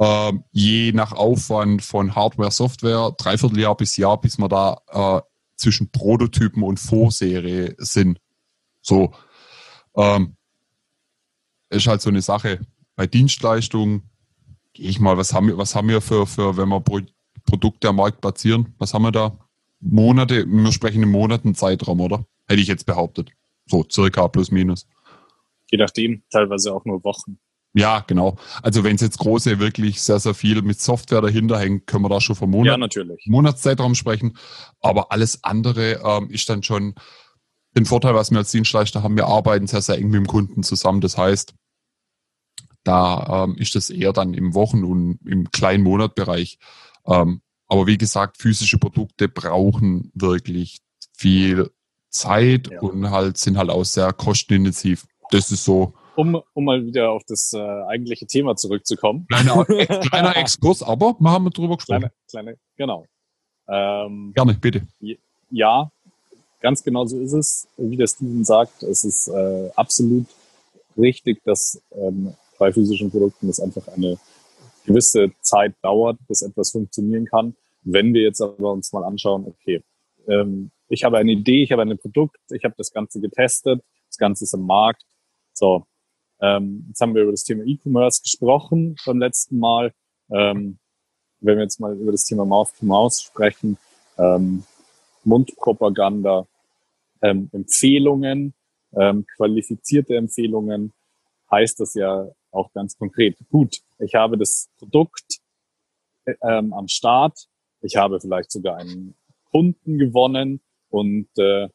Ähm, 0.00 0.44
je 0.52 0.92
nach 0.92 1.12
Aufwand 1.12 1.82
von 1.82 2.14
Hardware, 2.14 2.52
Software, 2.52 3.12
Dreivierteljahr 3.18 3.76
bis 3.76 3.96
Jahr, 3.96 4.20
bis 4.20 4.38
wir 4.38 4.48
da 4.48 4.78
äh, 4.90 5.22
zwischen 5.56 5.90
Prototypen 5.90 6.62
und 6.62 6.78
Vorserie 6.78 7.74
sind. 7.78 8.20
So. 8.80 9.12
Ähm, 9.96 10.36
ist 11.70 11.86
halt 11.86 12.00
so 12.00 12.10
eine 12.10 12.22
Sache. 12.22 12.60
Bei 12.96 13.06
Dienstleistungen 13.06 14.10
gehe 14.72 14.88
ich 14.88 15.00
mal, 15.00 15.16
was 15.16 15.34
haben 15.34 15.48
wir, 15.48 15.58
was 15.58 15.74
haben 15.74 15.88
wir 15.88 16.00
für, 16.00 16.26
für 16.26 16.56
wenn 16.56 16.68
wir 16.68 16.80
Pro 16.80 17.00
Produkte 17.44 17.88
am 17.88 17.96
Markt 17.96 18.20
platzieren? 18.20 18.74
Was 18.78 18.92
haben 18.92 19.02
wir 19.02 19.12
da? 19.12 19.38
Monate, 19.80 20.44
wir 20.46 20.72
sprechen 20.72 21.02
im 21.02 21.10
Monaten 21.10 21.54
Zeitraum, 21.54 22.00
oder? 22.00 22.26
Hätte 22.48 22.60
ich 22.60 22.68
jetzt 22.68 22.86
behauptet. 22.86 23.30
So 23.66 23.84
circa 23.90 24.28
plus 24.28 24.50
minus. 24.50 24.88
Je 25.70 25.78
nachdem, 25.78 26.22
teilweise 26.30 26.72
auch 26.72 26.84
nur 26.84 27.04
Wochen. 27.04 27.38
Ja, 27.74 28.00
genau. 28.00 28.38
Also 28.62 28.82
wenn 28.82 28.96
es 28.96 29.02
jetzt 29.02 29.18
große, 29.18 29.58
wirklich 29.58 30.00
sehr, 30.00 30.18
sehr 30.18 30.34
viel 30.34 30.62
mit 30.62 30.80
Software 30.80 31.20
dahinter 31.20 31.58
hängt, 31.58 31.86
können 31.86 32.04
wir 32.04 32.08
da 32.08 32.20
schon 32.20 32.34
vom 32.34 32.50
Monat, 32.50 32.66
ja, 32.66 32.78
natürlich. 32.78 33.24
Monatszeitraum 33.26 33.94
sprechen. 33.94 34.36
Aber 34.80 35.12
alles 35.12 35.44
andere 35.44 36.00
ähm, 36.02 36.30
ist 36.30 36.48
dann 36.48 36.62
schon 36.62 36.94
den 37.76 37.84
Vorteil, 37.84 38.14
was 38.14 38.30
wir 38.30 38.38
als 38.38 38.50
Dienstleister 38.50 39.02
haben, 39.02 39.16
wir 39.16 39.26
arbeiten 39.26 39.66
sehr, 39.66 39.82
sehr 39.82 39.98
eng 39.98 40.08
mit 40.08 40.16
dem 40.16 40.26
Kunden 40.26 40.62
zusammen. 40.62 41.00
Das 41.00 41.18
heißt, 41.18 41.54
da 42.84 43.44
ähm, 43.44 43.56
ist 43.56 43.76
es 43.76 43.90
eher 43.90 44.12
dann 44.12 44.34
im 44.34 44.54
Wochen- 44.54 44.84
und 44.84 45.20
im 45.26 45.50
kleinen 45.50 45.84
Monatbereich. 45.84 46.58
Ähm, 47.06 47.42
aber 47.66 47.86
wie 47.86 47.98
gesagt, 47.98 48.38
physische 48.38 48.78
Produkte 48.78 49.28
brauchen 49.28 50.10
wirklich 50.14 50.78
viel 51.16 51.70
Zeit 52.10 52.70
ja. 52.70 52.80
und 52.80 53.10
halt 53.10 53.36
sind 53.36 53.58
halt 53.58 53.70
auch 53.70 53.84
sehr 53.84 54.12
kostenintensiv. 54.12 55.06
Das 55.30 55.50
ist 55.50 55.64
so. 55.64 55.92
Um, 56.16 56.40
um 56.54 56.64
mal 56.64 56.84
wieder 56.84 57.10
auf 57.10 57.22
das 57.28 57.52
äh, 57.52 57.58
eigentliche 57.58 58.26
Thema 58.26 58.56
zurückzukommen. 58.56 59.26
Kleiner, 59.28 59.64
kleiner 60.00 60.36
Exkurs, 60.36 60.82
aber 60.82 61.14
wir 61.18 61.30
haben 61.30 61.48
drüber 61.50 61.76
gesprochen. 61.76 62.00
Kleine, 62.00 62.12
kleine, 62.28 62.58
genau. 62.76 63.06
Ähm, 63.68 64.32
Gerne, 64.34 64.54
bitte. 64.54 64.82
Ja, 65.50 65.90
ganz 66.60 66.82
genau 66.82 67.04
so 67.04 67.20
ist 67.20 67.32
es. 67.32 67.68
Wie 67.76 67.96
der 67.96 68.08
Steven 68.08 68.44
sagt, 68.44 68.82
es 68.82 69.04
ist 69.04 69.28
äh, 69.28 69.70
absolut 69.76 70.26
richtig, 70.96 71.42
dass 71.44 71.80
ähm, 71.92 72.34
bei 72.58 72.72
physischen 72.72 73.10
Produkten 73.10 73.48
es 73.48 73.60
einfach 73.60 73.86
eine 73.88 74.18
gewisse 74.84 75.30
Zeit 75.40 75.74
dauert, 75.82 76.18
bis 76.26 76.42
etwas 76.42 76.72
funktionieren 76.72 77.26
kann. 77.26 77.54
Wenn 77.82 78.12
wir 78.12 78.22
jetzt 78.22 78.40
aber 78.40 78.72
uns 78.72 78.92
mal 78.92 79.04
anschauen, 79.04 79.46
okay, 79.46 79.82
ähm, 80.26 80.70
ich 80.88 81.04
habe 81.04 81.18
eine 81.18 81.32
Idee, 81.32 81.62
ich 81.62 81.72
habe 81.72 81.82
ein 81.82 81.98
Produkt, 81.98 82.38
ich 82.50 82.64
habe 82.64 82.74
das 82.76 82.92
Ganze 82.92 83.20
getestet, 83.20 83.82
das 84.08 84.18
Ganze 84.18 84.44
ist 84.44 84.54
im 84.54 84.66
Markt. 84.66 85.04
So, 85.52 85.84
Ähm, 86.40 86.84
jetzt 86.88 87.00
haben 87.00 87.14
wir 87.14 87.22
über 87.22 87.32
das 87.32 87.44
Thema 87.44 87.64
E-Commerce 87.64 88.22
gesprochen 88.22 88.96
beim 89.04 89.18
letzten 89.18 89.58
Mal. 89.58 89.92
Ähm, 90.30 90.78
wenn 91.40 91.56
wir 91.56 91.64
jetzt 91.64 91.80
mal 91.80 91.96
über 91.96 92.12
das 92.12 92.24
Thema 92.24 92.44
Mouth-to-Mouth 92.44 93.14
sprechen, 93.14 93.76
ähm, 94.18 94.64
Mundpropaganda, 95.24 96.46
ähm, 97.22 97.50
Empfehlungen, 97.52 98.54
ähm, 98.92 99.26
qualifizierte 99.36 100.16
Empfehlungen, 100.16 100.92
heißt 101.50 101.80
das 101.80 101.94
ja 101.94 102.28
auch 102.52 102.72
ganz 102.72 102.96
konkret. 102.96 103.36
Gut, 103.50 103.80
ich 103.98 104.14
habe 104.14 104.38
das 104.38 104.68
Produkt 104.78 105.40
ähm, 106.42 106.72
am 106.72 106.88
Start, 106.88 107.48
ich 107.80 107.96
habe 107.96 108.20
vielleicht 108.20 108.50
sogar 108.50 108.76
einen 108.76 109.16
Kunden 109.50 109.98
gewonnen 109.98 110.60
und 110.90 111.28
äh, 111.38 111.68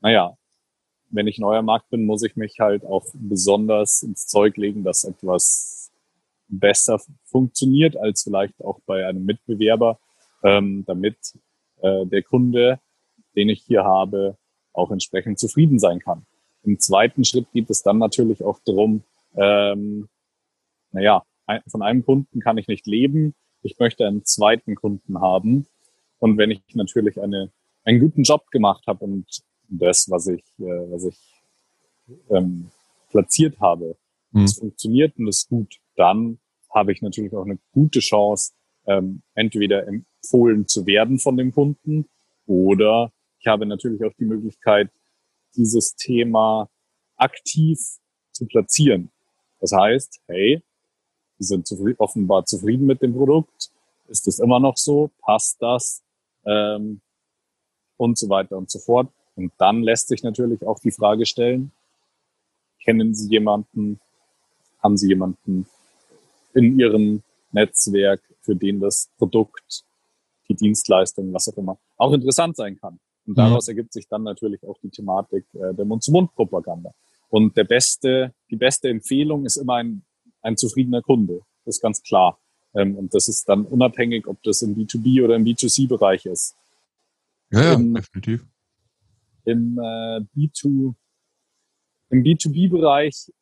naja, 0.00 0.36
wenn 1.10 1.26
ich 1.26 1.38
neuer 1.38 1.62
Markt 1.62 1.88
bin, 1.90 2.04
muss 2.04 2.22
ich 2.22 2.36
mich 2.36 2.60
halt 2.60 2.84
auch 2.84 3.06
besonders 3.14 4.02
ins 4.02 4.26
Zeug 4.26 4.56
legen, 4.56 4.84
dass 4.84 5.04
etwas 5.04 5.90
besser 6.48 7.00
funktioniert 7.24 7.96
als 7.96 8.22
vielleicht 8.22 8.62
auch 8.62 8.80
bei 8.86 9.06
einem 9.06 9.24
Mitbewerber, 9.24 9.98
ähm, 10.44 10.84
damit 10.86 11.16
äh, 11.80 12.06
der 12.06 12.22
Kunde, 12.22 12.80
den 13.36 13.48
ich 13.48 13.62
hier 13.62 13.84
habe, 13.84 14.36
auch 14.72 14.90
entsprechend 14.90 15.38
zufrieden 15.38 15.78
sein 15.78 15.98
kann. 16.00 16.26
Im 16.62 16.78
zweiten 16.78 17.24
Schritt 17.24 17.50
geht 17.52 17.70
es 17.70 17.82
dann 17.82 17.98
natürlich 17.98 18.42
auch 18.42 18.60
darum, 18.64 19.02
ähm, 19.36 20.08
naja, 20.92 21.22
von 21.66 21.82
einem 21.82 22.04
Kunden 22.04 22.40
kann 22.40 22.58
ich 22.58 22.68
nicht 22.68 22.86
leben. 22.86 23.34
Ich 23.62 23.78
möchte 23.78 24.06
einen 24.06 24.24
zweiten 24.24 24.74
Kunden 24.74 25.20
haben. 25.20 25.66
Und 26.18 26.36
wenn 26.36 26.50
ich 26.50 26.60
natürlich 26.74 27.20
eine, 27.20 27.50
einen 27.88 28.00
guten 28.00 28.22
Job 28.22 28.50
gemacht 28.50 28.84
habe 28.86 29.04
und 29.04 29.24
das, 29.68 30.10
was 30.10 30.26
ich, 30.26 30.44
äh, 30.58 30.90
was 30.90 31.04
ich 31.04 31.18
ähm, 32.28 32.70
platziert 33.10 33.58
habe, 33.60 33.96
mhm. 34.32 34.42
das 34.42 34.58
funktioniert 34.58 35.16
und 35.18 35.28
ist 35.28 35.48
gut, 35.48 35.76
dann 35.96 36.38
habe 36.70 36.92
ich 36.92 37.00
natürlich 37.00 37.34
auch 37.34 37.46
eine 37.46 37.58
gute 37.72 38.00
Chance, 38.00 38.52
ähm, 38.86 39.22
entweder 39.34 39.86
empfohlen 39.86 40.68
zu 40.68 40.84
werden 40.84 41.18
von 41.18 41.38
dem 41.38 41.52
Kunden 41.52 42.06
oder 42.46 43.10
ich 43.40 43.46
habe 43.46 43.64
natürlich 43.64 44.04
auch 44.04 44.12
die 44.18 44.26
Möglichkeit, 44.26 44.90
dieses 45.56 45.96
Thema 45.96 46.68
aktiv 47.16 47.78
zu 48.32 48.46
platzieren. 48.46 49.10
Das 49.60 49.72
heißt, 49.72 50.20
hey, 50.26 50.62
Sie 51.38 51.46
sind 51.46 51.66
zufrieden, 51.66 51.96
offenbar 51.98 52.44
zufrieden 52.44 52.86
mit 52.86 53.00
dem 53.00 53.14
Produkt. 53.14 53.70
Ist 54.08 54.26
es 54.26 54.40
immer 54.40 54.60
noch 54.60 54.76
so? 54.76 55.10
Passt 55.20 55.62
das? 55.62 56.02
Ähm, 56.44 57.00
und 57.98 58.16
so 58.16 58.30
weiter 58.30 58.56
und 58.56 58.70
so 58.70 58.78
fort. 58.78 59.08
Und 59.36 59.52
dann 59.58 59.82
lässt 59.82 60.08
sich 60.08 60.22
natürlich 60.22 60.66
auch 60.66 60.78
die 60.78 60.90
Frage 60.90 61.26
stellen, 61.26 61.72
kennen 62.82 63.14
Sie 63.14 63.28
jemanden, 63.28 64.00
haben 64.82 64.96
Sie 64.96 65.08
jemanden 65.08 65.66
in 66.54 66.78
Ihrem 66.78 67.22
Netzwerk, 67.52 68.22
für 68.40 68.56
den 68.56 68.80
das 68.80 69.10
Produkt, 69.18 69.84
die 70.48 70.54
Dienstleistung, 70.54 71.32
was 71.34 71.48
auch 71.48 71.56
immer, 71.58 71.76
auch 71.98 72.14
interessant 72.14 72.56
sein 72.56 72.78
kann. 72.80 72.98
Und 73.26 73.32
mhm. 73.32 73.34
daraus 73.34 73.66
mhm. 73.66 73.72
ergibt 73.72 73.92
sich 73.92 74.08
dann 74.08 74.22
natürlich 74.22 74.62
auch 74.64 74.78
die 74.82 74.88
Thematik 74.88 75.44
äh, 75.52 75.74
der 75.74 75.84
Mund-zu-Mund-Propaganda. 75.84 76.94
Und 77.28 77.56
der 77.56 77.64
beste, 77.64 78.32
die 78.50 78.56
beste 78.56 78.88
Empfehlung 78.88 79.44
ist 79.44 79.58
immer 79.58 79.74
ein, 79.74 80.02
ein 80.40 80.56
zufriedener 80.56 81.02
Kunde. 81.02 81.42
Das 81.64 81.76
ist 81.76 81.82
ganz 81.82 82.02
klar. 82.02 82.38
Ähm, 82.74 82.96
und 82.96 83.14
das 83.14 83.28
ist 83.28 83.48
dann 83.48 83.66
unabhängig, 83.66 84.26
ob 84.26 84.42
das 84.42 84.62
im 84.62 84.74
B2B 84.74 85.22
oder 85.22 85.36
im 85.36 85.44
B2C-Bereich 85.44 86.26
ist. 86.26 86.54
Ja, 87.50 87.62
ja, 87.62 87.74
Im, 87.74 87.94
definitiv 87.94 88.46
im 89.48 89.78
äh, 89.78 90.20
B2, 90.36 90.94
im 92.10 92.22
B2B-Bereich 92.22 93.32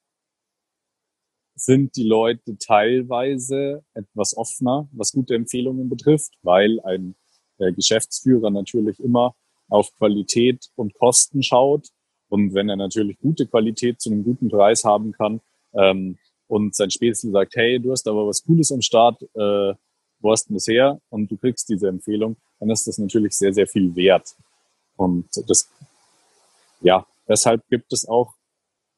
sind 1.57 1.97
die 1.97 2.07
Leute 2.07 2.57
teilweise 2.59 3.83
etwas 3.95 4.37
offener, 4.37 4.89
was 4.93 5.13
gute 5.13 5.35
Empfehlungen 5.35 5.89
betrifft, 5.89 6.35
weil 6.43 6.81
ein 6.81 7.17
äh, 7.59 7.73
Geschäftsführer 7.73 8.51
natürlich 8.51 9.01
immer 9.01 9.35
auf 9.69 9.93
Qualität 9.97 10.69
und 10.76 10.95
Kosten 10.95 11.43
schaut. 11.43 11.89
Und 12.28 12.54
wenn 12.54 12.69
er 12.69 12.76
natürlich 12.76 13.19
gute 13.19 13.47
Qualität 13.47 14.00
zu 14.00 14.11
einem 14.11 14.23
guten 14.23 14.49
Preis 14.49 14.85
haben 14.85 15.13
kann 15.13 15.41
ähm, 15.75 16.19
und 16.47 16.75
sein 16.75 16.91
Spätzle 16.91 17.30
sagt, 17.30 17.57
hey, 17.57 17.80
du 17.80 17.91
hast 17.91 18.07
aber 18.07 18.26
was 18.26 18.45
Cooles 18.45 18.71
am 18.71 18.83
Start, 18.83 19.23
äh, 19.35 19.75
wo 20.26 20.32
hast 20.32 20.50
du 20.50 20.54
das 20.54 20.67
her? 20.67 21.00
Und 21.08 21.30
du 21.30 21.36
kriegst 21.36 21.69
diese 21.69 21.86
Empfehlung, 21.86 22.36
dann 22.58 22.71
ist 22.71 22.86
das 22.89 22.99
natürlich 22.99 23.34
sehr, 23.34 23.54
sehr 23.54 23.69
viel 23.69 23.95
wert. 23.95 24.34
Und 24.97 25.28
das 25.47 25.71
ja, 26.80 27.06
deshalb 27.28 27.67
gibt 27.69 27.93
es 27.93 28.08
auch 28.08 28.34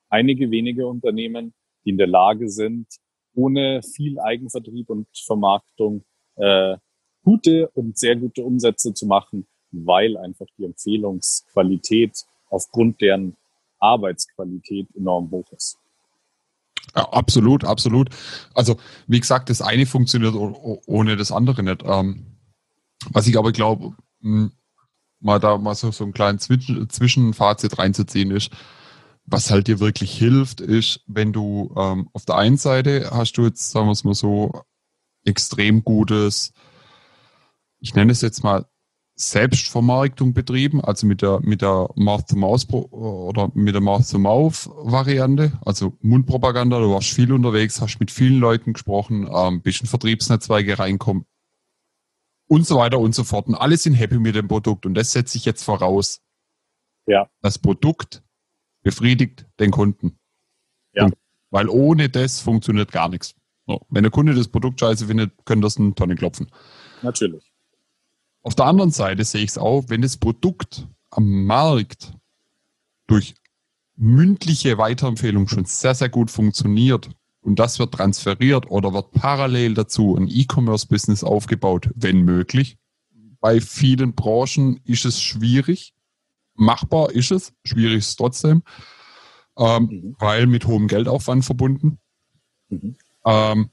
einige 0.08 0.50
wenige 0.50 0.86
Unternehmen, 0.86 1.52
die 1.84 1.90
in 1.90 1.98
der 1.98 2.06
Lage 2.06 2.48
sind, 2.48 2.86
ohne 3.34 3.82
viel 3.82 4.18
Eigenvertrieb 4.18 4.88
und 4.88 5.06
Vermarktung 5.26 6.02
äh, 6.36 6.76
gute 7.24 7.68
und 7.74 7.98
sehr 7.98 8.16
gute 8.16 8.42
Umsätze 8.42 8.94
zu 8.94 9.06
machen, 9.06 9.46
weil 9.70 10.16
einfach 10.16 10.46
die 10.56 10.64
Empfehlungsqualität 10.64 12.24
aufgrund 12.48 13.00
deren 13.02 13.36
Arbeitsqualität 13.78 14.88
enorm 14.96 15.30
hoch 15.30 15.52
ist. 15.52 15.78
Ja, 16.96 17.08
absolut, 17.10 17.64
absolut. 17.64 18.10
Also 18.54 18.76
wie 19.06 19.20
gesagt, 19.20 19.50
das 19.50 19.62
eine 19.62 19.86
funktioniert 19.86 20.34
ohne 20.34 21.16
das 21.16 21.32
andere 21.32 21.62
nicht. 21.62 21.82
Ähm, 21.84 22.38
was 23.10 23.26
ich 23.26 23.38
aber 23.38 23.52
glaube, 23.52 23.94
hm, 24.20 24.52
mal 25.20 25.38
da 25.38 25.58
mal 25.58 25.74
so, 25.74 25.90
so 25.90 26.04
einen 26.04 26.12
kleinen 26.12 26.38
Zwischen 26.38 26.88
Zwischenfazit 26.88 27.78
reinzuziehen 27.78 28.30
ist, 28.30 28.50
was 29.26 29.50
halt 29.50 29.68
dir 29.68 29.80
wirklich 29.80 30.16
hilft, 30.16 30.60
ist, 30.60 31.00
wenn 31.06 31.32
du 31.32 31.74
ähm, 31.76 32.08
auf 32.12 32.24
der 32.24 32.36
einen 32.36 32.56
Seite 32.56 33.10
hast 33.12 33.34
du 33.34 33.44
jetzt, 33.44 33.70
sagen 33.70 33.86
wir 33.86 33.92
es 33.92 34.04
mal 34.04 34.14
so, 34.14 34.62
extrem 35.24 35.84
gutes, 35.84 36.52
ich 37.80 37.94
nenne 37.94 38.12
es 38.12 38.22
jetzt 38.22 38.42
mal 38.42 38.66
Selbstvermarktung 39.20 40.32
betrieben, 40.32 40.80
also 40.80 41.06
mit 41.06 41.22
der 41.22 41.40
mit 41.42 41.60
der 41.60 41.88
Mouth-to-Mouth 41.96 42.72
oder 42.72 43.50
mit 43.54 43.74
der 43.74 43.82
Mouth-to-Mouth-Variante, 43.82 45.58
also 45.64 45.96
Mundpropaganda. 46.00 46.78
Du 46.78 46.92
warst 46.92 47.10
viel 47.10 47.32
unterwegs, 47.32 47.80
hast 47.80 47.98
mit 47.98 48.10
vielen 48.10 48.38
Leuten 48.38 48.74
gesprochen, 48.74 49.28
ähm, 49.32 49.60
bist 49.60 49.80
in 49.80 49.86
Vertriebsnetzwerke 49.88 50.78
reinkommen, 50.78 51.24
und 52.48 52.66
so 52.66 52.76
weiter 52.76 52.98
und 52.98 53.14
so 53.14 53.24
fort. 53.24 53.46
Und 53.46 53.54
alle 53.54 53.76
sind 53.76 53.94
happy 53.94 54.18
mit 54.18 54.34
dem 54.34 54.48
Produkt. 54.48 54.86
Und 54.86 54.94
das 54.94 55.12
setze 55.12 55.38
ich 55.38 55.44
jetzt 55.44 55.62
voraus. 55.62 56.20
Ja. 57.06 57.28
Das 57.42 57.58
Produkt 57.58 58.22
befriedigt 58.82 59.46
den 59.60 59.70
Kunden. 59.70 60.18
Ja. 60.94 61.04
Und, 61.04 61.14
weil 61.50 61.68
ohne 61.68 62.08
das 62.08 62.40
funktioniert 62.40 62.90
gar 62.90 63.08
nichts. 63.08 63.34
So, 63.66 63.86
wenn 63.90 64.02
der 64.02 64.10
Kunde 64.10 64.34
das 64.34 64.48
Produkt 64.48 64.80
scheiße 64.80 65.06
findet, 65.06 65.44
können 65.44 65.62
das 65.62 65.76
eine 65.76 65.94
Tonne 65.94 66.16
klopfen. 66.16 66.50
Natürlich. 67.02 67.47
Auf 68.42 68.54
der 68.54 68.66
anderen 68.66 68.90
Seite 68.90 69.24
sehe 69.24 69.42
ich 69.42 69.50
es 69.50 69.58
auch, 69.58 69.84
wenn 69.88 70.02
das 70.02 70.16
Produkt 70.16 70.86
am 71.10 71.44
Markt 71.44 72.12
durch 73.06 73.34
mündliche 73.96 74.78
Weiterempfehlung 74.78 75.48
schon 75.48 75.64
sehr, 75.64 75.94
sehr 75.94 76.08
gut 76.08 76.30
funktioniert 76.30 77.10
und 77.40 77.58
das 77.58 77.78
wird 77.78 77.94
transferiert 77.94 78.70
oder 78.70 78.92
wird 78.92 79.12
parallel 79.12 79.74
dazu 79.74 80.16
ein 80.16 80.28
E-Commerce-Business 80.28 81.24
aufgebaut, 81.24 81.90
wenn 81.94 82.22
möglich. 82.22 82.76
Bei 83.40 83.60
vielen 83.60 84.14
Branchen 84.14 84.80
ist 84.84 85.04
es 85.04 85.20
schwierig. 85.20 85.94
Machbar 86.54 87.10
ist 87.12 87.30
es, 87.30 87.52
schwierig 87.64 87.98
ist 87.98 88.08
es 88.08 88.16
trotzdem, 88.16 88.62
ähm, 89.56 89.82
mhm. 89.84 90.16
weil 90.18 90.46
mit 90.46 90.66
hohem 90.66 90.88
Geldaufwand 90.88 91.44
verbunden. 91.44 91.98
Mhm. 92.68 92.96
Ähm, 93.24 93.70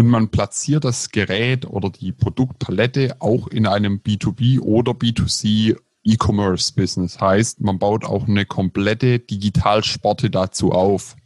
und 0.00 0.08
man 0.08 0.30
platziert 0.30 0.84
das 0.84 1.10
Gerät 1.10 1.66
oder 1.66 1.90
die 1.90 2.12
Produktpalette 2.12 3.20
auch 3.20 3.48
in 3.48 3.66
einem 3.66 3.98
B2B 3.98 4.58
oder 4.58 4.92
B2C 4.92 5.78
E-Commerce-Business. 6.04 7.20
Heißt, 7.20 7.60
man 7.60 7.78
baut 7.78 8.06
auch 8.06 8.26
eine 8.26 8.46
komplette 8.46 9.18
Digitalsporte 9.18 10.30
dazu 10.30 10.72
auf 10.72 11.16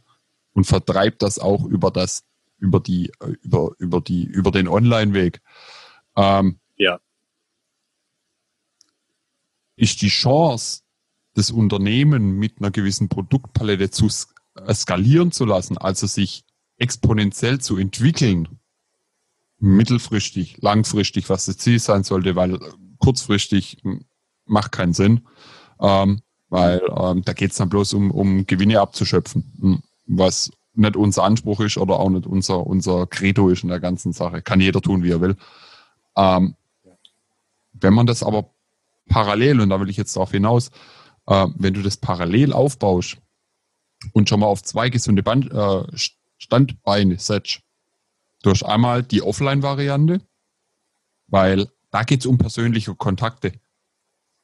und 0.51 0.65
vertreibt 0.65 1.21
das 1.21 1.39
auch 1.39 1.63
über 1.63 1.89
das, 1.89 2.25
über 2.57 2.81
die, 2.81 3.13
über, 3.43 3.71
über 3.77 4.01
die, 4.01 4.25
über 4.25 4.51
den 4.51 4.67
Online-Weg. 4.67 5.39
Ähm, 6.17 6.59
ja. 6.75 6.99
Ist 9.77 10.01
die 10.01 10.09
Chance, 10.09 10.81
das 11.33 11.49
Unternehmen 11.49 12.37
mit 12.37 12.59
einer 12.59 12.71
gewissen 12.71 13.07
Produktpalette 13.07 13.89
zu 13.89 14.07
äh, 14.55 14.73
skalieren 14.73 15.31
zu 15.31 15.45
lassen, 15.45 15.77
also 15.77 16.07
sich 16.07 16.43
exponentiell 16.75 17.61
zu 17.61 17.77
entwickeln, 17.77 18.59
mittelfristig, 19.59 20.57
langfristig, 20.61 21.29
was 21.29 21.45
das 21.45 21.57
Ziel 21.57 21.79
sein 21.79 22.03
sollte, 22.03 22.35
weil 22.35 22.59
kurzfristig 22.99 23.77
macht 24.45 24.71
keinen 24.71 24.93
Sinn, 24.93 25.27
ähm, 25.79 26.21
weil 26.49 26.81
ähm, 26.95 27.23
da 27.23 27.33
geht 27.33 27.51
es 27.51 27.57
dann 27.57 27.69
bloß 27.69 27.93
um, 27.93 28.11
um 28.11 28.45
Gewinne 28.45 28.79
abzuschöpfen. 28.79 29.83
Was 30.07 30.51
nicht 30.73 30.95
unser 30.95 31.23
Anspruch 31.23 31.61
ist 31.61 31.77
oder 31.77 31.99
auch 31.99 32.09
nicht 32.09 32.27
unser, 32.27 32.67
unser 32.67 33.07
Credo 33.07 33.49
ist 33.49 33.63
in 33.63 33.69
der 33.69 33.79
ganzen 33.79 34.13
Sache. 34.13 34.41
Kann 34.41 34.59
jeder 34.59 34.81
tun, 34.81 35.03
wie 35.03 35.11
er 35.11 35.21
will. 35.21 35.35
Ähm, 36.17 36.55
wenn 37.73 37.93
man 37.93 38.05
das 38.05 38.23
aber 38.23 38.51
parallel, 39.07 39.61
und 39.61 39.69
da 39.69 39.79
will 39.79 39.89
ich 39.89 39.97
jetzt 39.97 40.15
darauf 40.15 40.31
hinaus, 40.31 40.69
äh, 41.27 41.47
wenn 41.55 41.73
du 41.73 41.81
das 41.81 41.97
parallel 41.97 42.53
aufbaust, 42.53 43.17
und 44.13 44.29
schon 44.29 44.41
mal 44.41 44.47
auf 44.47 44.63
zwei 44.63 44.89
gesunde 44.89 45.23
Band, 45.23 45.51
äh, 45.51 45.83
Standbeine 46.37 47.17
setzt. 47.17 47.61
Du 48.45 48.51
hast 48.51 48.61
einmal 48.61 49.01
die 49.01 49.23
Offline-Variante, 49.23 50.21
weil 51.25 51.67
da 51.89 52.03
geht 52.03 52.19
es 52.19 52.27
um 52.27 52.37
persönliche 52.37 52.93
Kontakte. 52.93 53.53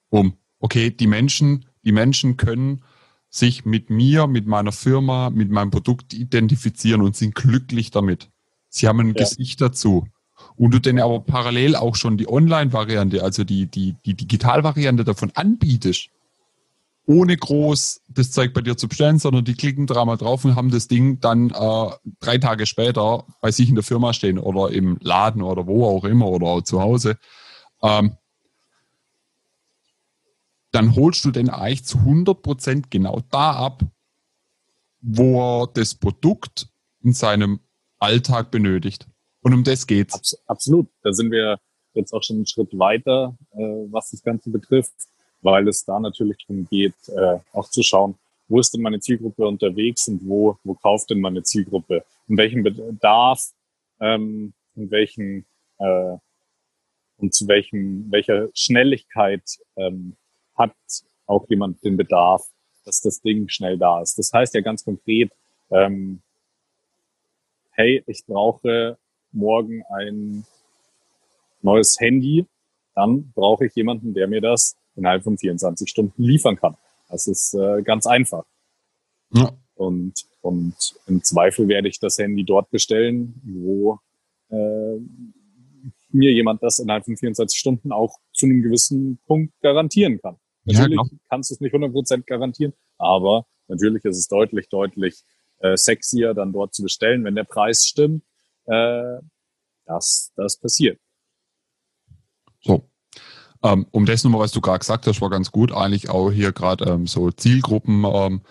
Um, 0.09 0.33
okay, 0.57 0.89
die 0.89 1.05
Menschen, 1.05 1.67
die 1.85 1.91
Menschen 1.91 2.35
können 2.35 2.83
sich 3.29 3.63
mit 3.63 3.91
mir, 3.91 4.25
mit 4.25 4.47
meiner 4.47 4.71
Firma, 4.71 5.29
mit 5.29 5.51
meinem 5.51 5.69
Produkt 5.69 6.15
identifizieren 6.15 7.03
und 7.03 7.15
sind 7.15 7.35
glücklich 7.35 7.91
damit. 7.91 8.31
Sie 8.69 8.87
haben 8.87 9.01
ein 9.01 9.13
ja. 9.13 9.23
Gesicht 9.23 9.61
dazu. 9.61 10.07
Und 10.55 10.71
du 10.73 10.79
denn 10.79 10.99
aber 10.99 11.19
parallel 11.19 11.75
auch 11.75 11.95
schon 11.95 12.17
die 12.17 12.27
Online-Variante, 12.27 13.23
also 13.23 13.43
die, 13.43 13.67
die, 13.67 13.97
die 14.03 14.15
Digital-Variante 14.15 15.03
davon 15.03 15.31
anbietest, 15.35 16.09
ohne 17.05 17.35
groß 17.35 18.01
das 18.09 18.31
Zeug 18.31 18.53
bei 18.53 18.61
dir 18.61 18.77
zu 18.77 18.87
bestellen, 18.87 19.19
sondern 19.19 19.43
die 19.43 19.55
klicken 19.55 19.87
dreimal 19.87 20.17
drauf 20.17 20.45
und 20.45 20.55
haben 20.55 20.71
das 20.71 20.87
Ding 20.87 21.19
dann 21.19 21.49
äh, 21.49 21.89
drei 22.19 22.37
Tage 22.37 22.65
später 22.65 23.25
bei 23.41 23.51
sich 23.51 23.69
in 23.69 23.75
der 23.75 23.83
Firma 23.83 24.13
stehen 24.13 24.37
oder 24.37 24.71
im 24.71 24.97
Laden 25.01 25.41
oder 25.41 25.67
wo 25.67 25.85
auch 25.85 26.03
immer 26.03 26.27
oder 26.27 26.63
zu 26.63 26.81
Hause. 26.81 27.17
Ähm, 27.81 28.17
dann 30.71 30.95
holst 30.95 31.25
du 31.25 31.31
den 31.31 31.49
eigentlich 31.49 31.85
zu 31.85 31.97
100 31.97 32.41
Prozent 32.41 32.91
genau 32.91 33.21
da 33.29 33.51
ab, 33.53 33.83
wo 35.01 35.63
er 35.63 35.67
das 35.73 35.95
Produkt 35.95 36.69
in 37.03 37.13
seinem 37.13 37.59
Alltag 37.99 38.51
benötigt. 38.51 39.07
Und 39.41 39.53
um 39.53 39.63
das 39.63 39.87
geht's. 39.87 40.13
Abs 40.13 40.37
absolut. 40.45 40.87
Da 41.01 41.11
sind 41.13 41.31
wir 41.31 41.59
jetzt 41.93 42.13
auch 42.13 42.23
schon 42.23 42.37
einen 42.37 42.45
Schritt 42.45 42.77
weiter, 42.77 43.35
äh, 43.51 43.57
was 43.91 44.11
das 44.11 44.23
Ganze 44.23 44.49
betrifft 44.51 44.93
weil 45.41 45.67
es 45.67 45.85
da 45.85 45.99
natürlich 45.99 46.37
darum 46.47 46.67
geht, 46.69 46.95
äh, 47.09 47.39
auch 47.53 47.69
zu 47.69 47.83
schauen, 47.83 48.15
wo 48.47 48.59
ist 48.59 48.73
denn 48.73 48.81
meine 48.81 48.99
Zielgruppe 48.99 49.47
unterwegs 49.47 50.07
und 50.07 50.27
wo, 50.27 50.57
wo 50.63 50.73
kauft 50.73 51.09
denn 51.09 51.21
meine 51.21 51.43
Zielgruppe? 51.43 52.03
In 52.27 52.37
welchem 52.37 52.63
Bedarf, 52.63 53.51
ähm, 53.99 54.53
in 54.75 54.91
welchen 54.91 55.45
äh, 55.79 56.17
und 57.17 57.33
zu 57.33 57.47
welchem, 57.47 58.11
welcher 58.11 58.49
Schnelligkeit 58.53 59.43
ähm, 59.77 60.15
hat 60.55 60.73
auch 61.27 61.47
jemand 61.49 61.83
den 61.83 61.95
Bedarf, 61.95 62.43
dass 62.83 62.99
das 63.01 63.21
Ding 63.21 63.47
schnell 63.47 63.77
da 63.77 64.01
ist. 64.01 64.17
Das 64.17 64.33
heißt 64.33 64.53
ja 64.53 64.61
ganz 64.61 64.83
konkret, 64.83 65.31
ähm, 65.69 66.21
hey, 67.71 68.03
ich 68.07 68.25
brauche 68.25 68.97
morgen 69.31 69.83
ein 69.95 70.45
neues 71.61 71.97
Handy, 71.99 72.45
dann 72.95 73.31
brauche 73.33 73.67
ich 73.67 73.75
jemanden, 73.75 74.13
der 74.13 74.27
mir 74.27 74.41
das 74.41 74.75
innerhalb 74.95 75.23
von 75.23 75.37
24 75.37 75.89
Stunden 75.89 76.23
liefern 76.23 76.55
kann. 76.55 76.77
Das 77.09 77.27
ist 77.27 77.53
äh, 77.53 77.81
ganz 77.83 78.05
einfach. 78.05 78.43
Ja. 79.33 79.51
Und, 79.75 80.13
und 80.41 80.75
im 81.07 81.23
Zweifel 81.23 81.67
werde 81.67 81.87
ich 81.87 81.99
das 81.99 82.17
Handy 82.17 82.43
dort 82.43 82.69
bestellen, 82.69 83.41
wo 83.43 83.99
äh, 84.49 84.97
mir 86.09 86.31
jemand 86.31 86.61
das 86.61 86.79
innerhalb 86.79 87.05
von 87.05 87.17
24 87.17 87.57
Stunden 87.57 87.91
auch 87.91 88.17
zu 88.33 88.45
einem 88.45 88.61
gewissen 88.61 89.19
Punkt 89.25 89.53
garantieren 89.61 90.19
kann. 90.21 90.37
Natürlich 90.65 90.97
ja, 90.97 91.17
kannst 91.29 91.49
du 91.49 91.55
es 91.55 91.61
nicht 91.61 91.73
100% 91.73 92.23
garantieren, 92.25 92.73
aber 92.97 93.45
natürlich 93.67 94.05
ist 94.05 94.17
es 94.17 94.27
deutlich, 94.27 94.69
deutlich 94.69 95.23
äh, 95.59 95.75
sexier, 95.75 96.33
dann 96.33 96.53
dort 96.53 96.73
zu 96.73 96.83
bestellen, 96.83 97.23
wenn 97.23 97.35
der 97.35 97.45
Preis 97.45 97.85
stimmt, 97.85 98.23
äh, 98.65 99.17
dass 99.85 100.31
das 100.35 100.57
passiert. 100.57 100.99
So, 102.61 102.83
ähm, 103.63 103.85
um 103.91 104.05
das 104.05 104.23
nochmal, 104.23 104.41
was 104.41 104.51
du 104.51 104.61
gerade 104.61 104.79
gesagt 104.79 105.05
hast, 105.07 105.21
war 105.21 105.29
ganz 105.29 105.51
gut. 105.51 105.71
Eigentlich 105.71 106.09
auch 106.09 106.31
hier 106.31 106.51
gerade 106.51 106.85
ähm, 106.85 107.07
so 107.07 107.31
Zielgruppen, 107.31 108.03
ähm, 108.05 108.41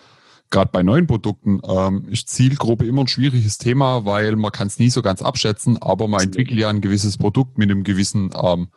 gerade 0.51 0.70
bei 0.73 0.83
neuen 0.83 1.07
Produkten, 1.07 1.61
ähm, 1.64 2.07
ist 2.09 2.29
Zielgruppe 2.29 2.87
immer 2.87 3.03
ein 3.03 3.09
schwieriges 3.09 3.59
Thema, 3.59 4.05
weil 4.05 4.37
man 4.37 4.53
kann 4.53 4.68
es 4.68 4.79
nie 4.79 4.90
so 4.90 5.03
ganz 5.03 5.23
abschätzen, 5.23 5.81
aber 5.83 6.07
man 6.07 6.23
entwickelt 6.23 6.59
ja 6.59 6.68
ein 6.68 6.81
gewisses 6.81 7.18
Produkt 7.18 7.59
mit 7.59 7.70
einem 7.70 7.83
gewissen, 7.83 8.31
ähm, 8.40 8.68